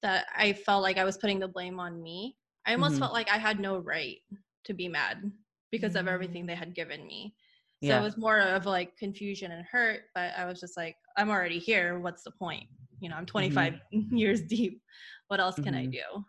[0.02, 2.36] that I felt like I was putting the blame on me.
[2.66, 3.00] I almost Mhm.
[3.00, 4.18] felt like I had no right
[4.64, 5.30] to be mad
[5.70, 6.48] because of everything Mm.
[6.48, 7.34] they had given me.
[7.82, 8.00] So Yeah.
[8.00, 11.58] it was more of like confusion and hurt, but I was just like, I'm already
[11.58, 11.98] here.
[11.98, 12.68] What's the point?
[13.00, 13.74] You know, I'm 25
[14.12, 14.82] years deep.
[15.28, 15.92] What else can I Mhm.
[15.92, 16.24] do?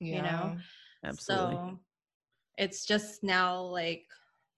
[0.00, 0.16] Yeah.
[0.16, 0.56] you know?
[1.04, 1.56] Absolutely.
[1.56, 1.80] So
[2.58, 4.06] it's just now like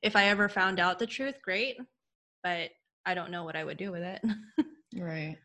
[0.07, 1.77] if I ever found out the truth, great.
[2.43, 2.71] But
[3.05, 4.23] I don't know what I would do with it.
[4.99, 5.37] Right.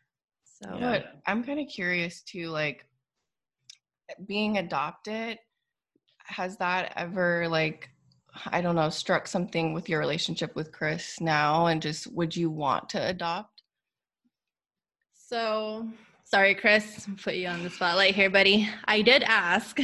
[0.44, 0.80] so Yeah.
[0.80, 2.86] But I'm kind of curious too, like
[4.26, 5.38] being adopted,
[6.24, 7.90] has that ever like
[8.50, 12.48] I don't know, struck something with your relationship with Chris now and just would you
[12.48, 13.62] want to adopt?
[15.12, 15.86] So
[16.24, 18.70] sorry, Chris, put you on the spotlight here, buddy.
[18.86, 19.78] I did ask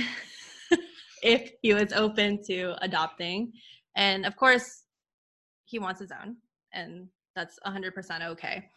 [1.23, 3.53] if he was open to adopting.
[3.99, 4.85] And of course,
[5.67, 6.37] he wants his own,
[6.73, 8.71] and that's 100% okay.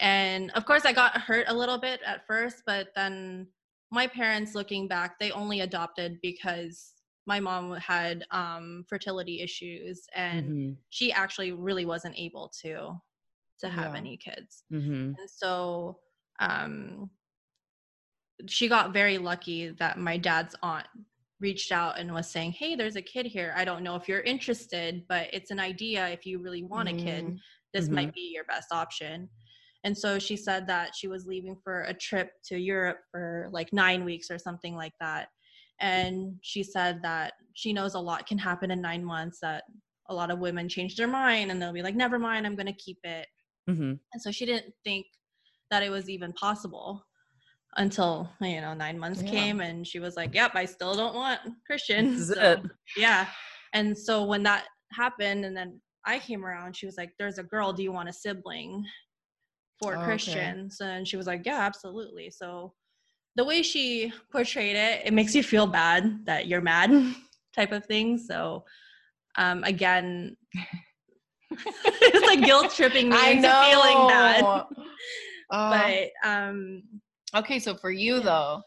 [0.00, 3.46] And of course, I got hurt a little bit at first, but then
[3.92, 6.94] my parents, looking back, they only adopted because
[7.26, 10.76] my mom had um, fertility issues and Mhm.
[10.90, 13.00] she actually really wasn't able to
[13.60, 13.98] to have Yeah.
[13.98, 15.16] any kids Mhm.
[15.18, 15.98] and so
[16.40, 17.08] um
[18.48, 20.86] she got very lucky that my dad's aunt
[21.44, 23.52] reached out and was saying, "Hey, there's a kid here.
[23.60, 26.08] I don't know if you're interested, but it's an idea.
[26.08, 27.38] If you really want a kid, Mm.
[27.74, 27.94] this Mhm.
[27.98, 29.28] might be your best option."
[29.84, 33.70] And so she said that she was leaving for a trip to Europe for like
[33.84, 35.28] nine weeks or something like that.
[35.80, 39.64] And she said that she knows a lot can happen in nine months, that
[40.08, 42.74] a lot of women change their mind and they'll be like, never mind, I'm going
[42.74, 43.26] to keep it.
[43.68, 45.04] hmm And so she didn't think
[45.70, 46.88] that it was even possible
[47.76, 49.30] until, you know, nine months Yeah.
[49.30, 52.16] came and she was like, yep, I still don't want Christian.
[52.24, 52.62] So,
[52.96, 53.26] yeah.
[53.72, 57.42] And so when that happened and then I came around, she was like, there's a
[57.42, 58.84] girl, do you want a sibling
[59.78, 60.04] for Oh, okay.
[60.04, 60.80] Christians?
[60.80, 62.30] And she was like, yeah, absolutely.
[62.30, 62.74] So
[63.36, 66.90] the way she portrayed it, it makes you feel bad that you're mad
[67.54, 68.18] type of thing.
[68.18, 68.64] So
[69.36, 70.36] um, again,
[71.84, 73.62] it's like guilt tripping me I into know.
[73.62, 74.44] feeling bad.
[75.50, 76.10] Oh.
[76.22, 76.82] But um,
[77.34, 78.24] okay, so for you Yeah.
[78.24, 78.62] though,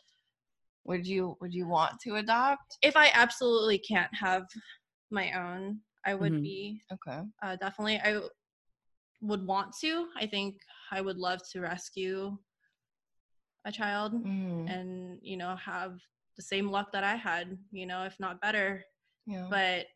[0.86, 2.78] would you would you want to adopt?
[2.82, 4.44] if I absolutely can't have
[5.12, 6.42] my own, I would Mhm.
[6.42, 7.22] be Okay.
[7.44, 8.00] uh, definitely.
[8.00, 8.30] I w-
[9.22, 10.10] would want to.
[10.16, 10.62] I think
[10.92, 12.38] I would love to rescue
[13.66, 16.00] a child Mm, and you know have
[16.38, 18.84] the same luck that I had, you know, if not better.
[19.26, 19.48] yeah.
[19.50, 19.88] But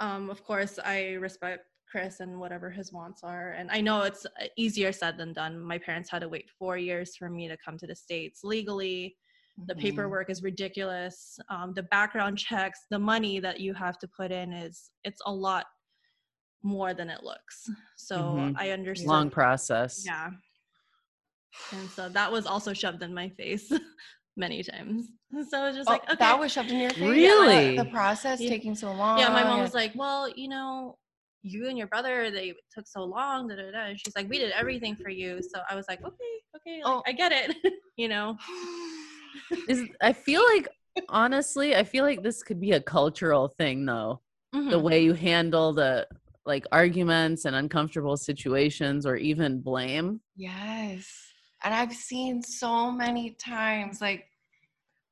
[0.00, 3.50] um, of course, I respect Chris and whatever his wants are.
[3.52, 5.60] And I know it's uh, easier said than done.
[5.60, 9.16] My parents had to wait four years for me to come to the States legally.
[9.66, 9.78] The Mhm.
[9.80, 11.38] paperwork is ridiculous.
[11.50, 15.32] Um, the background checks, the money that you have to put in is it's a
[15.32, 15.66] lot
[16.62, 17.68] more than it looks.
[17.96, 18.54] So Mhm.
[18.56, 19.08] I understand.
[19.10, 20.02] Long process.
[20.06, 20.30] Yeah.
[21.72, 23.70] And so that was also shoved in my face
[24.36, 25.08] many times.
[25.50, 26.16] So I was just Oh, like, okay.
[26.16, 27.02] that was shoved in your face.
[27.02, 27.76] Really?
[27.76, 28.48] The process Yeah.
[28.48, 29.18] taking so long.
[29.18, 30.98] yeah, my mom was like, well, you know,
[31.42, 33.48] you and your brother, they took so long.
[33.48, 33.84] Da, da, da.
[33.86, 35.40] And she's like, we did everything for you.
[35.42, 36.14] So I was like, okay,
[36.56, 37.02] okay, like, Oh.
[37.06, 37.56] I get it.
[37.96, 38.36] you know,
[39.68, 40.68] Is I feel like
[41.08, 44.20] honestly, I feel like this could be a cultural thing though.
[44.52, 44.82] The Mhm.
[44.82, 46.06] way you handle the
[46.44, 50.20] like arguments and uncomfortable situations or even blame.
[50.36, 51.06] Yes.
[51.64, 54.26] And I've seen so many times like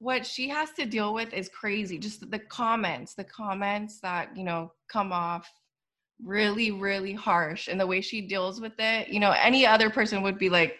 [0.00, 1.98] what she has to deal with is crazy.
[1.98, 5.48] Just the comments, the comments that, you know, come off
[6.24, 7.68] really, really harsh.
[7.68, 10.76] And the way she deals with it, you know, any other person would be like,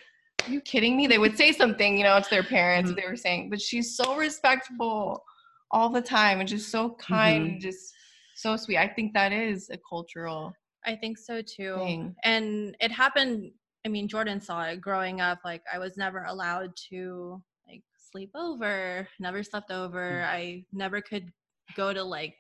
[0.47, 1.07] Are you kidding me?
[1.07, 2.97] They would say something, you know, to their parents, Mhm.
[2.97, 5.23] they were saying, but she's so respectful
[5.71, 7.61] all the time and just so kind, Mhm.
[7.61, 7.93] just
[8.35, 8.79] so sweet.
[8.79, 10.55] I think that is a cultural
[10.87, 11.75] I think so too.
[11.77, 12.17] thing.
[12.25, 13.53] And it happened.
[13.85, 15.41] I mean, Jordaan saw it growing up.
[15.45, 20.25] Like, I was never allowed to like sleep over, never slept over.
[20.25, 21.31] I never could
[21.77, 22.35] go to like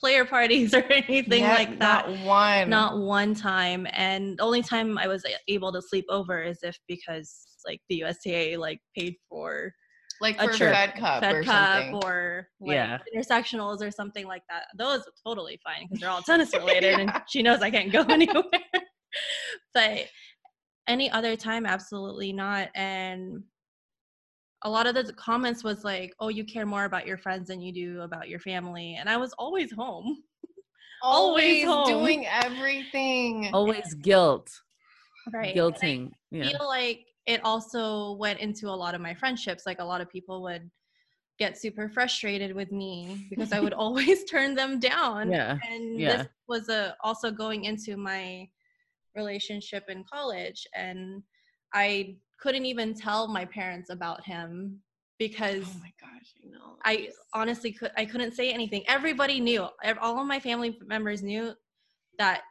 [0.00, 2.08] player parties or anything Yeah, like that.
[2.08, 2.70] Not one.
[2.70, 6.78] not one time and the only time i was able to sleep over is if
[6.88, 9.72] because like the USTA like paid for
[10.20, 11.94] like a for a trip, Fed Cup fed or cup something.
[12.04, 12.98] or like Yeah.
[13.14, 17.00] intersectionals or something like that those are totally fine because they're all tennis related Yeah.
[17.00, 18.42] and she knows i can't go anywhere
[19.74, 20.06] but
[20.88, 23.42] any other time absolutely not and
[24.62, 27.60] a lot of the comments was like oh you care more about your friends than
[27.60, 30.22] you do about your family and i was always home
[31.02, 31.88] always always home.
[31.88, 33.50] doing everything.
[33.52, 34.50] Always guilt.
[35.32, 36.10] right Guilting.
[36.30, 36.50] Yeah.
[36.50, 39.64] feel like it also went into a lot of my friendships.
[39.66, 40.70] Like a lot of people would
[41.38, 45.30] get super frustrated with me because I would always turn them down.
[45.30, 45.58] Yeah.
[45.70, 46.16] And yeah.
[46.16, 48.48] this was a, also going into my
[49.14, 50.66] relationship in college.
[50.74, 51.22] And
[51.74, 54.80] I couldn't even tell my parents about him
[55.18, 56.76] because Oh my gosh, I know.
[56.84, 58.84] I honestly could I couldn't say anything.
[58.88, 59.66] Everybody knew.
[60.00, 61.54] All of my family members knew
[62.18, 62.42] that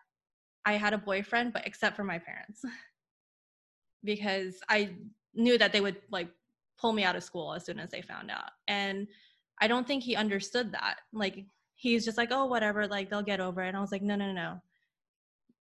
[0.66, 2.64] I had a boyfriend, but except for my parents.
[4.04, 4.92] because I
[5.34, 6.30] knew that they would like
[6.80, 8.52] pull me out of school as soon as they found out.
[8.68, 9.08] And
[9.62, 10.98] I don't think he understood that.
[11.14, 14.02] Like he's just like, "Oh, whatever, like they'll get over it." And I was like,
[14.02, 14.34] "No, no, no.
[14.34, 14.62] no.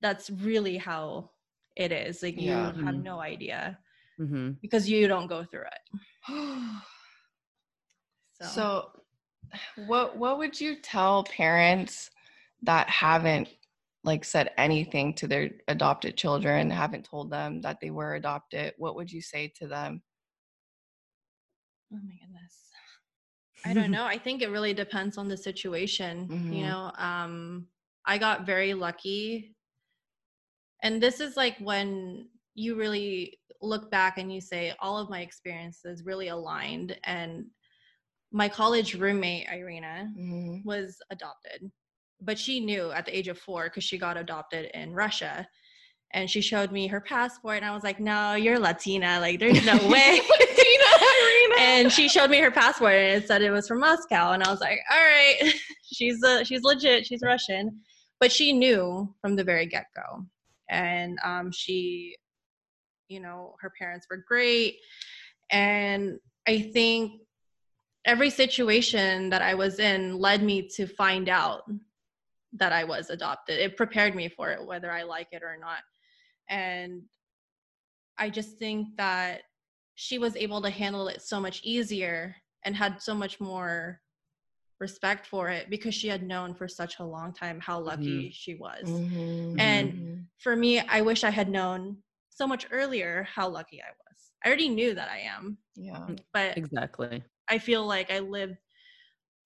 [0.01, 1.31] That's really how
[1.77, 2.23] it is.
[2.23, 3.03] Like you have Mhm.
[3.03, 3.79] no idea
[4.21, 6.01] hmm because you don't go through it."
[8.33, 8.91] So, so
[9.77, 12.11] what what would you tell parents
[12.63, 13.49] that haven't
[14.05, 18.75] like said anything to their adopted children, haven't told them that they were adopted?
[18.79, 20.03] What would you say to them?
[21.93, 22.71] Oh my goodness.
[23.65, 24.05] I don't know.
[24.05, 26.29] I think it really depends on the situation.
[26.29, 26.53] Mhm.
[26.57, 27.67] You know, um,
[28.07, 29.57] I got very lucky.
[30.83, 35.21] And this is like when you really look back and you say, all of my
[35.21, 36.99] experiences really aligned.
[37.05, 37.47] And
[38.33, 40.65] my college roommate, Irina, Mhm.
[40.65, 41.71] was adopted,
[42.21, 45.47] but she knew at the age of four because she got adopted in Russia.
[46.13, 49.65] and she showed me her passport and i was like no you're latina like there's
[49.65, 51.55] no way Tina Irina.
[51.61, 54.51] and she showed me her passport and it said it was from moscow and i
[54.51, 55.53] was like all right
[55.85, 57.81] she's uh, she's legit she's russian
[58.19, 60.27] but she knew from the very get-go
[60.69, 62.17] and um, she
[63.11, 64.77] you know her parents were great.
[65.51, 67.21] And i think
[68.07, 71.63] every situation that i was in led me to find out
[72.55, 73.59] that i was adopted.
[73.59, 75.83] It prepared me for it whether i like it or not.
[76.49, 77.03] And
[78.17, 79.43] i just think that
[79.97, 84.01] she was able to handle it so much easier and had so much more
[84.79, 88.55] respect for it because she had known for such a long time how lucky she
[88.55, 88.85] was.
[88.85, 89.61] Mhm.
[89.61, 90.27] And- Mhm.
[90.39, 92.03] for me, I wish I had known
[92.41, 94.31] so much earlier how lucky I was.
[94.43, 96.07] I already knew that I am, yeah.
[96.33, 97.23] but Exactly.
[97.51, 98.57] I feel like I lived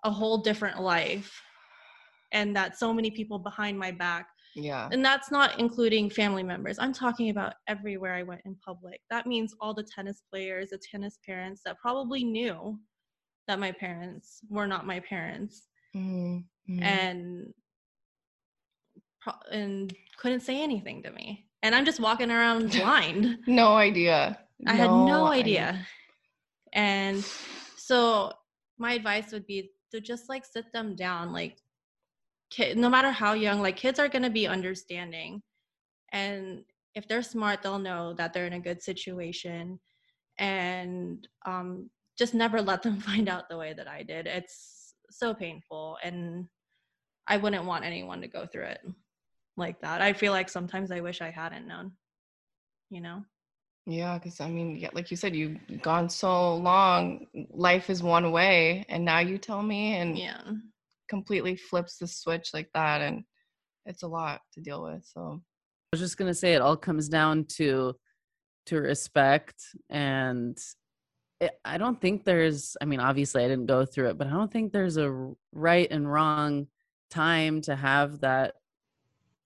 [0.04, 1.42] a whole different life
[2.30, 4.88] and that so many people behind my back Yeah.
[4.92, 9.26] and that's not including family members i'm talking about everywhere i went in public that
[9.26, 12.78] means all the tennis players the tennis parents that probably knew
[13.48, 16.44] that my parents were not my parents Mhm.
[16.68, 16.82] Mhm.
[16.82, 17.54] and
[19.50, 23.38] and couldn't say anything to me and i'm just walking around blind.
[23.46, 24.38] No idea.
[24.66, 25.84] i had no idea.
[26.72, 27.24] and
[27.76, 28.30] so
[28.78, 31.56] my advice would be to just like sit them down like
[32.50, 35.42] kid no matter how young like kids are going to be understanding.
[36.12, 39.80] And if they're smart they'll know that they're in a good situation.
[40.38, 44.26] And um, just never let them find out the way that i did.
[44.26, 46.46] It's so painful and
[47.26, 48.80] i wouldn't want anyone to go through it
[49.56, 51.92] like that i feel like sometimes i wish i hadn't known
[52.90, 53.24] you know
[53.86, 57.26] Yeah, because I mean, yeah, like you said, you've gone so long.
[57.52, 60.40] Life is one way, and now you tell me, and yeah
[61.08, 63.24] completely flips the switch like that, and
[63.84, 65.04] it's a lot to deal with.
[65.04, 67.94] So I was just gonna say it all comes down to
[68.66, 70.56] to respect and
[71.40, 74.30] it, I don't think there's I mean obviously I didn't go through it but I
[74.30, 76.68] don't think there's a right and wrong
[77.10, 78.54] time to have that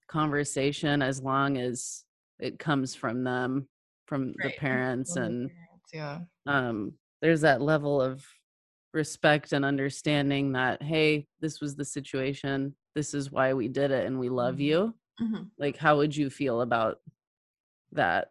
[0.08, 2.04] conversation as long as
[2.38, 3.68] it comes from them
[4.06, 8.24] from the parents From the and parents, yeah, um there's that level of
[8.94, 12.74] respect and understanding that hey this was the situation.
[12.94, 14.60] This is why we did it and we love Mhm.
[14.60, 14.94] you.
[15.20, 15.50] Mhm.
[15.58, 17.00] like how would you feel about
[17.92, 18.28] that?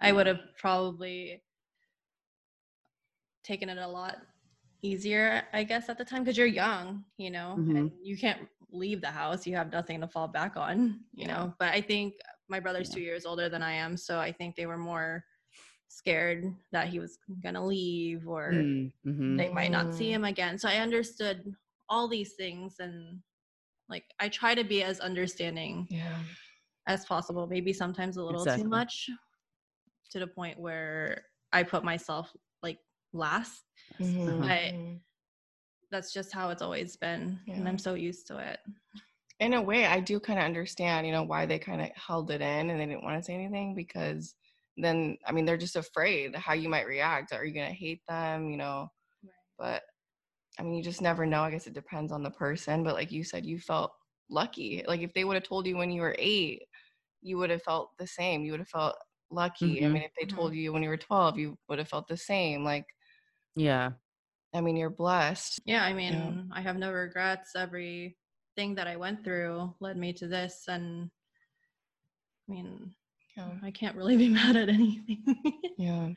[0.00, 1.42] I would have probably
[3.42, 4.18] taken it a lot
[4.82, 9.00] easier, I guess, at the time because you're young, you know, and you can't leave
[9.00, 9.46] the house.
[9.46, 11.34] You have nothing to fall back on, you Yeah.
[11.34, 11.54] know.
[11.58, 12.14] But I think
[12.48, 12.94] my brother's Yeah.
[12.96, 15.24] two years older than I am, so I think they were more
[15.88, 19.36] scared that he was gonna leave or mm-hmm.
[19.36, 20.14] they might not see Mm.
[20.14, 20.58] him again.
[20.58, 21.54] So I understood
[21.88, 23.22] all these things and
[23.88, 26.18] like I try to be as understanding yeah,
[26.88, 28.64] as possible maybe sometimes a little Exactly.
[28.64, 29.08] too much
[30.10, 32.78] to the point where i put myself like
[33.12, 33.62] last
[34.00, 35.00] Mhm, But- mhm.
[35.90, 38.60] That's just how it's always been and i'm so used to it
[39.38, 42.30] in a way, I do kind of understand, you know, why they kind of held
[42.30, 44.34] it in and they didn't want to say anything because
[44.78, 47.32] then, I mean, they're just afraid how you might react.
[47.32, 48.88] Are you going to hate them, you know?
[49.22, 49.32] right.
[49.58, 49.84] But
[50.58, 51.42] I mean, you just never know.
[51.42, 52.84] I guess it depends on the person.
[52.84, 53.92] But like you said, you felt
[54.30, 54.84] lucky.
[54.88, 56.64] Like if they would have told you when you were eight,
[57.22, 58.44] you would have felt the same.
[58.44, 58.96] You would have felt
[59.30, 59.84] lucky.
[59.84, 59.90] I Mhm.
[59.90, 62.64] mean, if they told you when you were 12, you would have felt the same.
[62.64, 62.86] Like,
[63.54, 63.92] yeah
[64.56, 65.60] I mean, you're blessed.
[65.66, 70.26] yeah i mean i have no regrets everything that i went through led me to
[70.26, 71.10] this and
[72.48, 72.94] i mean
[73.36, 73.50] Yeah.
[73.62, 75.22] i can't really be mad at anything
[75.78, 76.08] Yeah.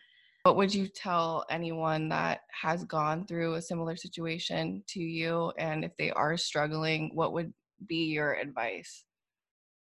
[0.44, 5.52] What would you tell anyone that has gone through a similar situation to you?
[5.58, 7.54] And if they are struggling, what would
[7.86, 9.04] be your advice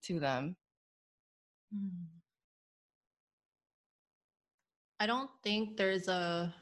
[0.05, 0.55] to them?
[1.71, 2.05] Hmm.
[4.99, 6.53] i don't think there's a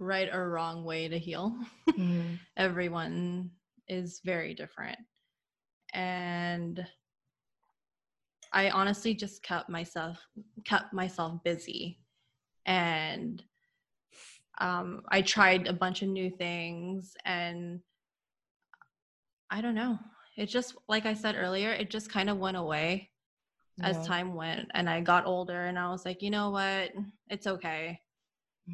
[0.00, 1.56] right or wrong way to heal
[1.96, 2.40] Mhm.
[2.56, 3.50] everyone
[3.88, 4.98] is very different.
[5.92, 6.86] And
[8.52, 10.18] I honestly just kept myself
[10.64, 12.00] kept myself busy
[12.66, 13.42] and
[14.60, 17.80] um, I tried a bunch of new things and
[19.50, 19.98] I don't know.
[20.36, 23.10] It just like I said earlier, it just kind of went away
[23.82, 26.92] as time went and I got older and I was like, you know what?
[27.28, 28.00] It's okay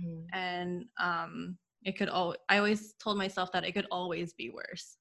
[0.05, 0.26] Mhm.
[0.32, 4.99] and um it could all i always told myself that it could always be worse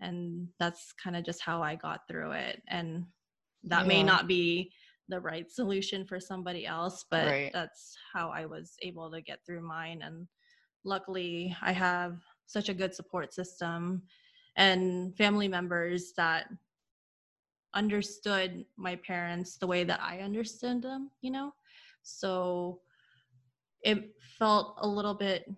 [0.00, 3.04] and that's kind of just how i got through it and
[3.64, 4.72] that may not be
[5.08, 7.52] the right solution for somebody else but Right.
[7.52, 10.28] that's how i was able to get through mine and
[10.84, 14.02] luckily i have such a good support system
[14.56, 16.48] and family members that
[17.74, 21.52] understood my parents the way that I understood them, you know?
[22.02, 22.80] So
[23.82, 25.48] it felt a little bit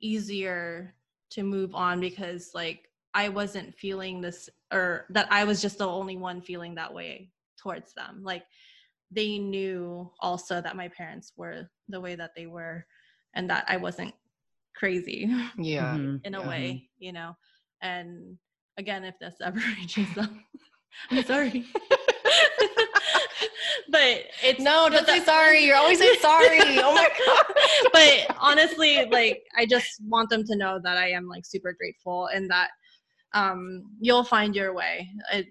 [0.00, 0.94] easier
[1.30, 5.86] to move on because like I wasn't feeling this or that I was just the
[5.86, 8.22] only one feeling that way towards them.
[8.22, 8.44] Like
[9.10, 12.84] they knew also that my parents were the way that they were
[13.34, 14.14] and that I wasn't
[14.76, 15.96] crazy Yeah.
[15.96, 16.20] Mhm.
[16.24, 16.48] in a Yeah.
[16.48, 17.36] way, you know.
[17.80, 18.38] And
[18.76, 20.44] again, if this ever reaches them,
[21.10, 21.64] I'm sorry.
[23.94, 25.64] But it's No, but don't say that- sorry.
[25.64, 26.58] You're always saying sorry.
[26.86, 27.44] Oh my god.
[27.92, 32.26] but honestly, like I just want them to know that I am like super grateful
[32.26, 32.70] and that
[33.34, 35.08] um you'll find your way.
[35.32, 35.46] It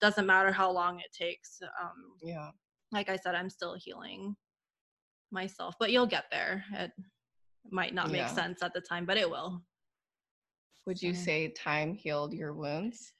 [0.00, 1.58] doesn't matter how long it takes.
[1.82, 2.50] Um Yeah.
[2.92, 4.36] like I said, I'm still healing
[5.32, 6.64] myself, but you'll get there.
[6.74, 6.92] It
[7.70, 8.28] might not make Yeah.
[8.42, 9.62] sense at the time, but it will.
[10.86, 13.12] Would you say time healed your wounds?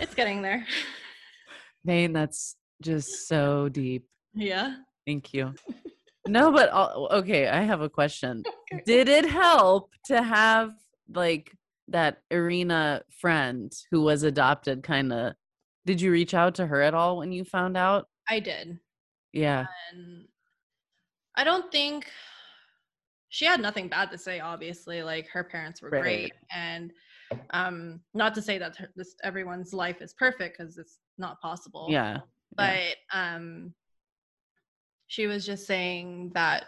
[0.00, 0.64] It's getting there.
[1.84, 4.06] Vane, that's just so deep.
[4.34, 4.76] Yeah.
[5.06, 5.54] Thank you.
[6.26, 8.42] No, but I'll- okay, I have a question.
[8.86, 10.70] Did it help to have
[11.14, 11.52] like
[11.88, 15.34] that Irina friend who was adopted kind of
[15.84, 18.08] did you reach out to her at all when you found out?
[18.26, 18.78] I did.
[19.34, 19.66] Yeah.
[19.92, 20.24] And
[21.36, 22.06] I don't think
[23.28, 25.02] she had nothing bad to say, obviously.
[25.02, 26.00] Like her parents were Right.
[26.02, 26.32] great.
[26.54, 26.90] And
[27.50, 31.88] um not to say that her- this everyone's life is perfect because it's not possible.
[31.90, 32.20] Yeah.
[32.56, 33.74] But um
[35.06, 36.64] she was just saying that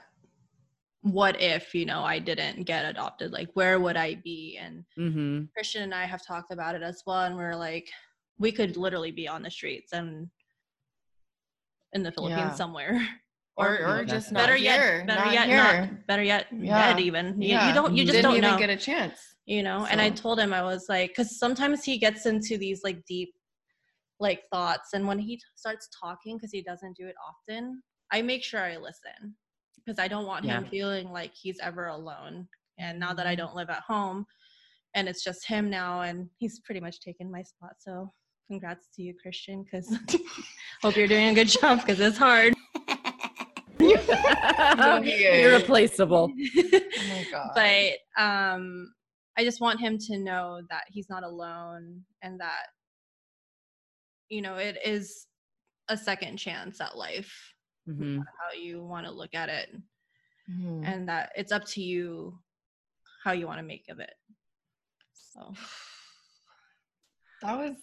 [1.02, 3.32] what if, you know, I didn't get adopted?
[3.32, 4.58] Like where would I be?
[4.60, 5.48] And Mhm.
[5.52, 7.88] Christian and I have talked about it as well, and we're like,
[8.38, 10.28] we could literally be on the streets and
[11.92, 12.54] in the Philippines Yeah.
[12.54, 13.00] somewhere.
[13.58, 14.96] Or or That's just not better not here.
[14.98, 15.56] yet, better not yet, here.
[15.56, 16.76] not better yet, Yeah.
[16.92, 17.40] dead even.
[17.40, 17.68] You, Yeah.
[17.68, 19.34] you don't, you just Didn't don't even know, get a chance.
[19.46, 19.86] you know.
[19.86, 23.32] And I told him I was like, because sometimes he gets into these like deep,
[24.20, 28.22] like thoughts, and when he t- starts talking, because he doesn't do it often, I
[28.22, 29.36] make sure I listen
[29.84, 32.48] because I don't want him feeling like he's ever alone.
[32.78, 33.16] And now Mm-hmm.
[33.16, 34.26] that I don't live at home,
[34.94, 37.72] and it's just him now, and he's pretty much taken my spot.
[37.78, 38.12] So
[38.48, 39.96] congrats to you, Christian, because
[40.82, 42.54] hope you're doing a good job because it's hard.
[43.78, 43.98] You'll.
[44.78, 46.32] Irreplaceable.
[46.98, 47.92] Oh but
[48.22, 48.92] um
[49.36, 52.66] i just want him to know that he's not alone and that
[54.28, 55.26] you know it is
[55.88, 57.32] a second chance at life
[57.88, 58.18] Mhm.
[58.18, 59.70] how you want to look at it
[60.50, 60.82] Mhm.
[60.86, 62.38] and that it's up to you
[63.22, 64.14] how you want to make of it
[65.12, 65.54] so
[67.42, 67.76] that was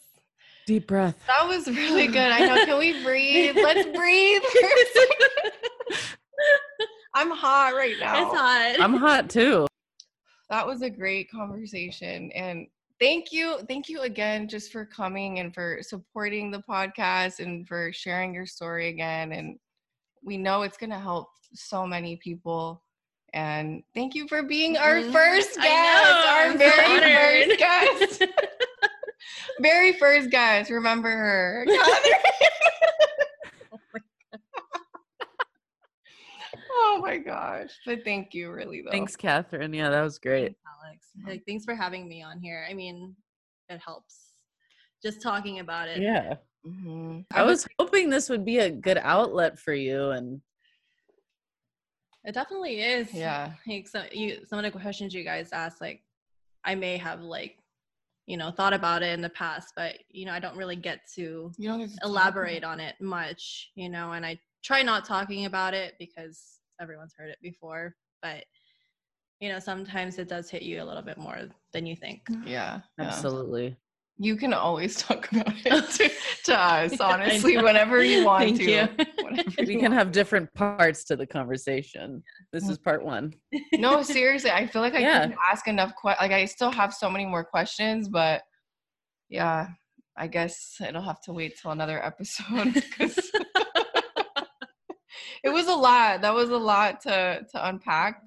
[0.65, 1.17] Deep breath.
[1.27, 2.17] that was really good.
[2.31, 2.65] I know.
[2.65, 3.53] Can we breathe?
[3.57, 4.41] Let's breathe.
[4.41, 6.17] for a second.
[7.13, 8.23] I'm hot right now.
[8.31, 9.67] it's hot I'm hot too.
[10.49, 12.67] that was a great conversation and
[13.03, 17.91] thank you thank you again just for coming and for supporting the podcast and for
[17.91, 19.59] sharing your story again and
[20.23, 22.81] we know it's going to help so many people
[23.33, 25.11] and thank you for being our Mhm.
[25.11, 27.57] first guest our I'm very honored.
[27.57, 28.23] first guest
[29.59, 31.65] very first guest remember her
[36.95, 39.73] oh my gosh but thank you really though Thanks, Catherine.
[39.73, 40.43] Yeah, that was great.
[40.43, 43.15] Thanks, alex like, thanks for having me on here i mean
[43.69, 44.33] it helps
[45.03, 46.35] just talking about it Yeah.
[46.65, 47.25] Mhm.
[47.33, 50.41] I was hoping this would be a good outlet for you and
[52.23, 53.13] It definitely is.
[53.13, 53.51] Yeah.
[53.67, 56.01] Like some you some of the questions you guys asked, like
[56.63, 57.57] I may have like,
[58.27, 61.01] you know, thought about it in the past, but you know, I don't really get
[61.15, 65.03] to You don't get to elaborate on it much, you know, and I try not
[65.03, 67.95] talking about it because everyone's heard it before.
[68.21, 68.43] But
[69.39, 71.37] you know, sometimes it does hit you a little bit more
[71.73, 72.21] than you think.
[72.31, 72.47] Mm-hmm.
[72.47, 72.79] Yeah.
[72.97, 73.05] yeah.
[73.05, 73.75] absolutely.
[74.17, 76.11] You can always talk about it to,
[76.45, 77.63] to us, honestly, know.
[77.63, 78.71] whenever you want Thank to.
[78.71, 78.87] you.
[79.21, 79.93] Whenever We can want.
[79.95, 82.23] have different parts to the conversation.
[82.53, 83.33] This is part one.
[83.73, 85.21] No, seriously, I feel like I Yeah.
[85.23, 85.93] couldn't ask enough.
[86.01, 88.43] Que- like I still have so many more questions, but
[89.29, 89.67] yeah,
[90.15, 93.31] I guess it'll have to wait till another episode because
[95.43, 96.21] it was a lot.
[96.21, 98.21] That was a lot to to unpack.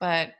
[0.00, 0.32] But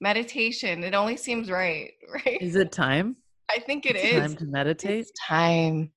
[0.00, 2.40] meditation, it only seems right, right?
[2.40, 3.16] Is it time?
[3.50, 4.20] I think it It's is.
[4.20, 5.00] time to meditate.
[5.00, 5.92] It's time.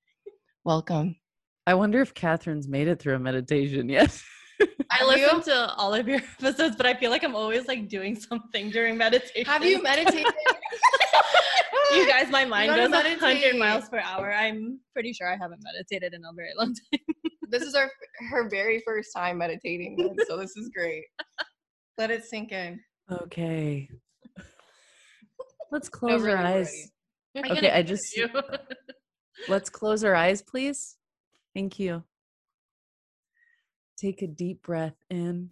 [0.63, 1.15] Welcome.
[1.65, 4.21] I wonder if Catherine's made it through a meditation yet.
[4.91, 8.19] I listen to all of your episodes, but I feel like I'm always like doing
[8.19, 9.45] something during meditation.
[9.45, 10.25] Have you meditated?
[11.95, 14.33] you guys, my mind goes a hundred miles per hour.
[14.33, 17.28] I'm pretty sure I haven't meditated in a very long time.
[17.49, 17.89] This is our
[18.29, 21.03] her very first time meditating, then, so this is great.
[21.97, 22.79] Let it sink in.
[23.11, 23.89] okay.
[25.71, 26.89] Let's No, close our really, eyes.
[27.35, 27.49] ready.
[27.49, 28.29] I Okay, I just- you.
[29.47, 30.97] Let's close our eyes, please.
[31.53, 32.03] Thank you.
[33.97, 35.49] Take a deep breath in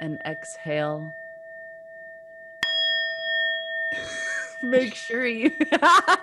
[0.00, 1.12] and exhale.
[4.62, 5.50] Make sure you.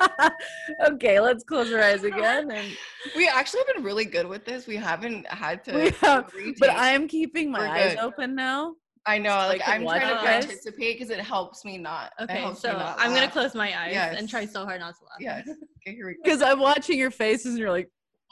[0.87, 2.51] okay, let's close our eyes again.
[2.51, 2.75] And
[3.15, 4.67] We actually have been really good with this.
[4.67, 5.73] We haven't had to.
[5.73, 7.99] we have, but I'm keeping my We're eyes good.
[8.03, 8.75] open now.
[9.07, 12.11] I know, so like I'm trying to participate because it helps me not.
[12.19, 15.17] Okay, so not I'm gonna close my eyes and try so hard not to laugh.
[15.19, 15.47] Yes.
[15.47, 16.21] Okay, here we go.
[16.23, 17.89] Because I'm watching your faces and you're like,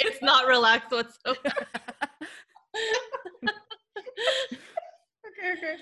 [0.00, 1.38] it's not relaxed whatsoever.
[5.42, 5.76] Okay, okay.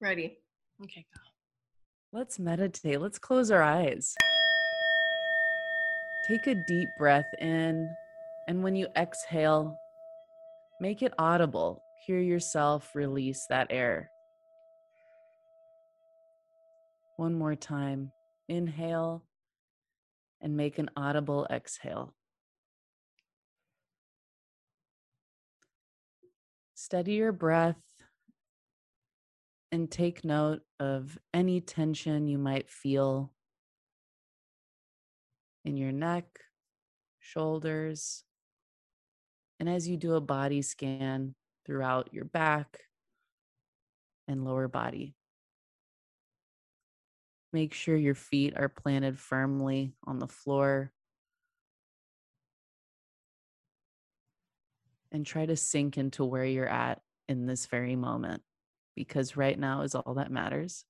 [0.00, 0.38] Ready.
[0.82, 1.20] Okay, go.
[2.18, 3.00] let's meditate.
[3.00, 4.14] Let's close our eyes.
[6.26, 7.94] Take a deep breath in.
[8.48, 9.76] And when you exhale,
[10.80, 11.82] make it audible.
[12.06, 14.10] Hear yourself release that air.
[17.16, 18.12] One more time.
[18.48, 19.24] Inhale
[20.40, 22.14] and make an audible exhale.
[26.74, 27.76] Steady your breath
[29.72, 33.32] and take note of any tension you might feel
[35.64, 36.26] in your neck,
[37.18, 38.22] shoulders,
[39.58, 42.80] and as you do a body scan throughout your back
[44.28, 45.14] and lower body.
[47.52, 50.92] Make sure your feet are planted firmly on the floor.
[55.10, 58.42] And try to sink into where you're at in this very moment,
[58.94, 60.84] because right now is all that matters.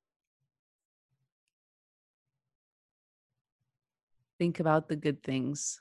[4.39, 5.81] Think about the good things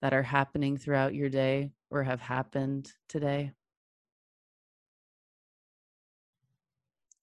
[0.00, 3.52] that are happening throughout your day or have happened today.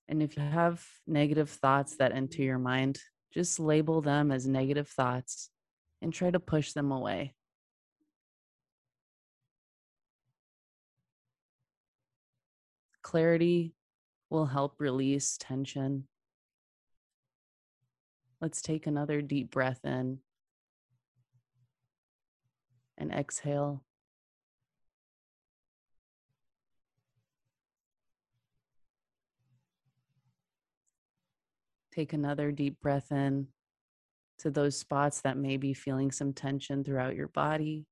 [0.09, 2.99] And if you have negative thoughts that enter your mind,
[3.33, 5.49] just label them as negative thoughts
[6.01, 7.33] and try to push them away.
[13.01, 13.73] Clarity
[14.29, 16.07] will help release tension.
[18.41, 20.19] Let's take another deep breath in
[22.97, 23.83] and exhale.
[31.93, 33.47] Take another deep breath in
[34.39, 37.87] to those spots that may be feeling some tension throughout your body.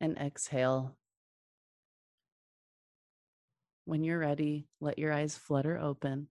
[0.00, 0.96] And exhale.
[3.86, 6.28] When you're ready, let your eyes flutter open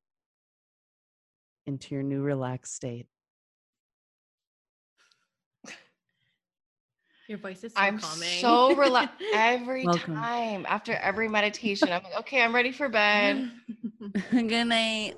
[1.68, 3.06] into your new relaxed state.
[7.28, 8.28] Your voice is so I'm calming.
[8.42, 10.16] so relaxed every Welcome.
[10.16, 11.90] time after every meditation.
[11.92, 13.50] I'm like, okay, I'm ready for bed.
[14.32, 15.14] Good night.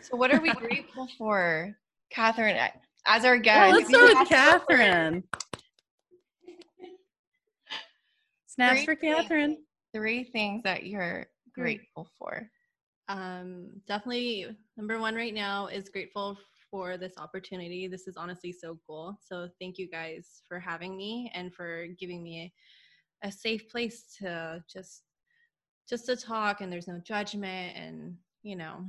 [0.00, 1.76] So, what are we grateful for,
[2.10, 2.56] Catherine?
[3.06, 3.40] As our Yeah,
[3.72, 5.24] guest, let's start with Catherine.
[8.46, 9.58] Snaps Three for things- Catherine.
[9.94, 12.48] Three things that you're grateful for.
[13.08, 16.36] um definitely number one right now is grateful
[16.70, 17.88] for this opportunity.
[17.88, 19.18] This is honestly so cool.
[19.26, 22.52] So thank you guys for having me and for giving me
[23.22, 25.04] a, a safe place to just
[25.88, 28.84] just to talk and there's no judgment and you know.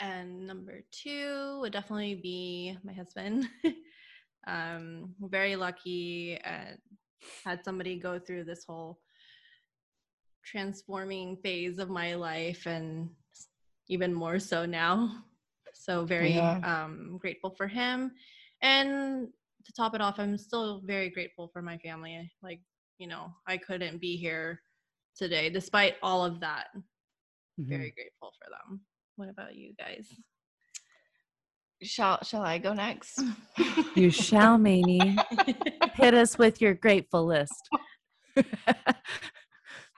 [0.00, 3.48] And number two would definitely be my husband.
[4.46, 6.76] Um very lucky uh,
[7.44, 8.98] had somebody go through this whole
[10.50, 13.10] transforming phase of my life and
[13.88, 15.10] even more so now
[15.74, 16.58] so very Yeah.
[16.64, 18.12] um grateful for him
[18.62, 19.28] and
[19.64, 22.60] to top it off i'm still very grateful for my family like
[22.98, 24.60] you know i couldn't be here
[25.16, 26.68] today despite all of that
[27.60, 27.68] Mhm.
[27.68, 28.80] very grateful for them
[29.16, 30.08] what about you guys
[31.82, 33.22] Shall Shall I go next?
[33.94, 35.16] You shall, Maney.
[35.94, 37.70] Hit us with your grateful list.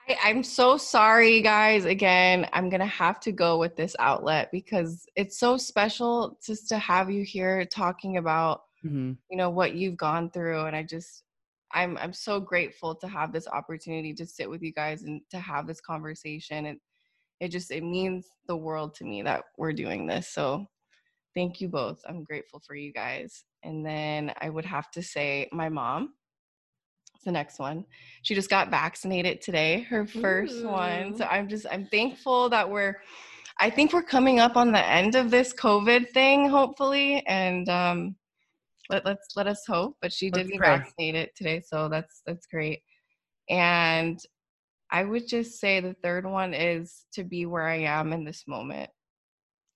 [0.07, 1.85] I, I'm so sorry, guys.
[1.85, 6.77] Again, I'm gonna have to go with this outlet because it's so special just to
[6.79, 9.17] have you here talking about Mhm.
[9.29, 11.23] you know what you've gone through, and I just
[11.73, 15.39] I'm I'm so grateful to have this opportunity to sit with you guys and to
[15.39, 16.65] have this conversation.
[16.67, 16.79] And
[17.39, 20.29] it just it means the world to me that we're doing this.
[20.29, 20.67] So
[21.35, 22.01] thank you both.
[22.07, 23.45] I'm grateful for you guys.
[23.63, 26.13] And then I would have to say my mom.
[27.23, 27.85] The next one.
[28.23, 31.15] She just got vaccinated today, her first one.
[31.15, 33.01] So I'm just I'm thankful that we're
[33.59, 37.23] I think we're coming up on the end of this COVID thing, hopefully.
[37.27, 38.15] And um
[38.89, 39.97] let, let's let us hope.
[40.01, 40.77] But she did Let's get pray.
[40.77, 42.81] vaccinated today, so that's that's great.
[43.49, 44.19] And
[44.91, 48.43] I would just say the third one is to be where I am in this
[48.47, 48.89] moment.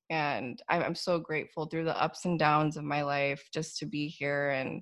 [0.09, 3.85] And I'm, I'm so grateful through the ups and downs of my life just to
[3.85, 4.49] be here.
[4.49, 4.81] And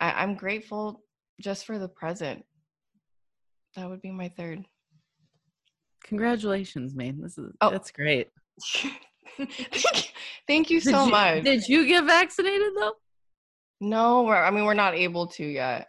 [0.00, 1.02] I, I'm grateful
[1.40, 2.44] just for the present.
[3.76, 4.64] That would be my third.
[6.04, 7.20] Congratulations, man.
[7.20, 7.70] This is Oh.
[7.70, 8.28] that's great.
[10.46, 11.44] Thank you Did so you- much.
[11.44, 12.94] Did you get vaccinated though?
[13.80, 15.88] no, we're, I mean, we're not able to yet.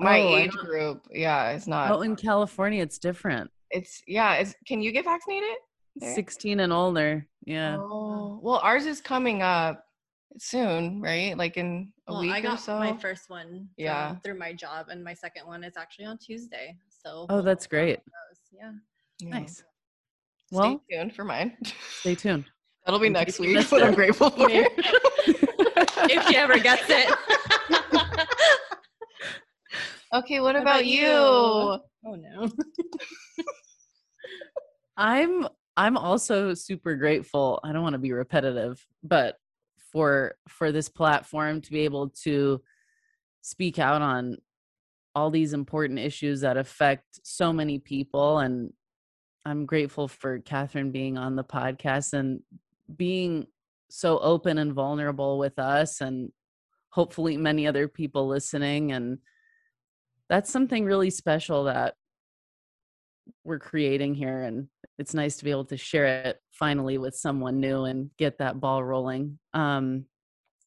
[0.00, 1.90] My Oh, age group, yeah, it's not.
[1.90, 3.50] Oh, in California, it's different.
[3.70, 5.48] It's, yeah, it's, can you get vaccinated?
[5.96, 6.14] there?
[6.14, 7.26] 16 and older.
[7.44, 7.76] Yeah.
[7.78, 9.84] Oh, well, ours is coming up
[10.38, 11.36] soon, right?
[11.36, 12.78] Like in a Well, week I or got so.
[12.78, 14.16] my first one from- Yeah.
[14.24, 16.76] through my job, and my second one is actually on Tuesday.
[16.88, 18.00] So Oh, that's see how it great.
[18.52, 18.72] Yeah.
[19.20, 19.28] Yeah.
[19.30, 19.56] Nice.
[19.56, 21.56] Stay Well, tuned for mine.
[22.00, 22.44] stay tuned.
[22.84, 24.66] That'll be in next week, missed but I'm grateful for Yeah.
[24.66, 26.10] it.
[26.10, 27.08] if she ever gets it.
[30.14, 31.00] okay, what What about about you?
[31.02, 31.08] you?
[31.08, 32.48] oh no.
[34.96, 37.60] I'm I'm also super grateful.
[37.62, 39.36] I don't want to be repetitive, but
[39.92, 42.60] for for this platform to be able to
[43.42, 44.36] speak out on
[45.14, 48.72] all these important issues that affect so many people and
[49.44, 52.40] I'm grateful for Catherine being on the podcast and
[52.94, 53.46] being
[53.88, 56.30] so open and vulnerable with us and
[56.90, 59.18] hopefully many other people listening and
[60.28, 61.94] that's something really special that
[63.44, 64.68] we're creating here and
[64.98, 68.60] it's nice to be able to share it finally with someone new and get that
[68.60, 70.04] ball rolling um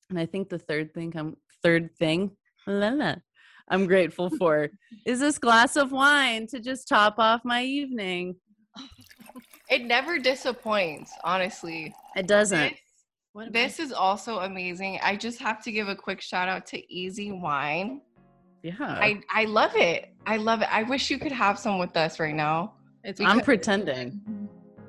[0.10, 2.32] and i think the third thing i'm third thing
[2.68, 4.70] i'm grateful for
[5.06, 8.36] is this glass of wine to just top off my evening
[9.72, 11.96] It never disappoints, honestly.
[12.18, 12.76] it doesn't
[13.34, 15.00] This, this is also amazing.
[15.02, 18.02] I just have to give a quick shout out to Easy Wine.
[18.64, 20.14] yeah I, I love it.
[20.28, 20.68] I love it.
[20.70, 22.74] I wish you could have some with us right now.
[23.04, 23.08] I?
[23.10, 24.22] It's i'm pretending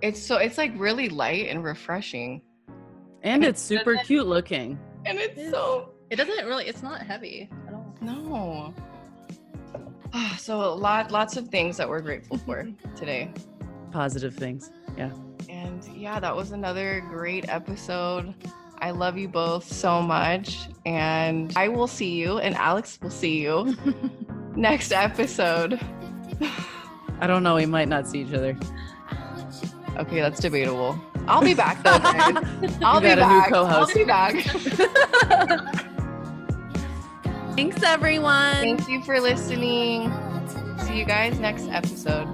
[0.03, 2.43] It's so it's like really light and refreshing.
[3.23, 5.51] and it it's super cute looking And it's It is.
[5.53, 6.67] so It doesn't really.
[6.67, 7.95] It's not heavy at all.
[8.01, 8.75] no.
[10.15, 13.31] Ah, So a lot lots of things that we're grateful for today.
[13.91, 15.11] positive things yeah
[15.49, 18.35] And yeah, that was another great episode.
[18.79, 20.69] I love you both so much.
[20.85, 23.77] And I will see you, and Alex will see you
[24.57, 25.81] next episode.
[27.23, 28.55] i don't know we might not see each other
[29.99, 30.99] Okay, that's debatable.
[31.29, 31.91] I'll be back though.
[32.83, 33.53] I'll be got a new back.
[33.53, 34.35] I'll be back.
[37.57, 40.11] thanks everyone Thank you for listening.
[40.79, 42.27] See you guys next episode.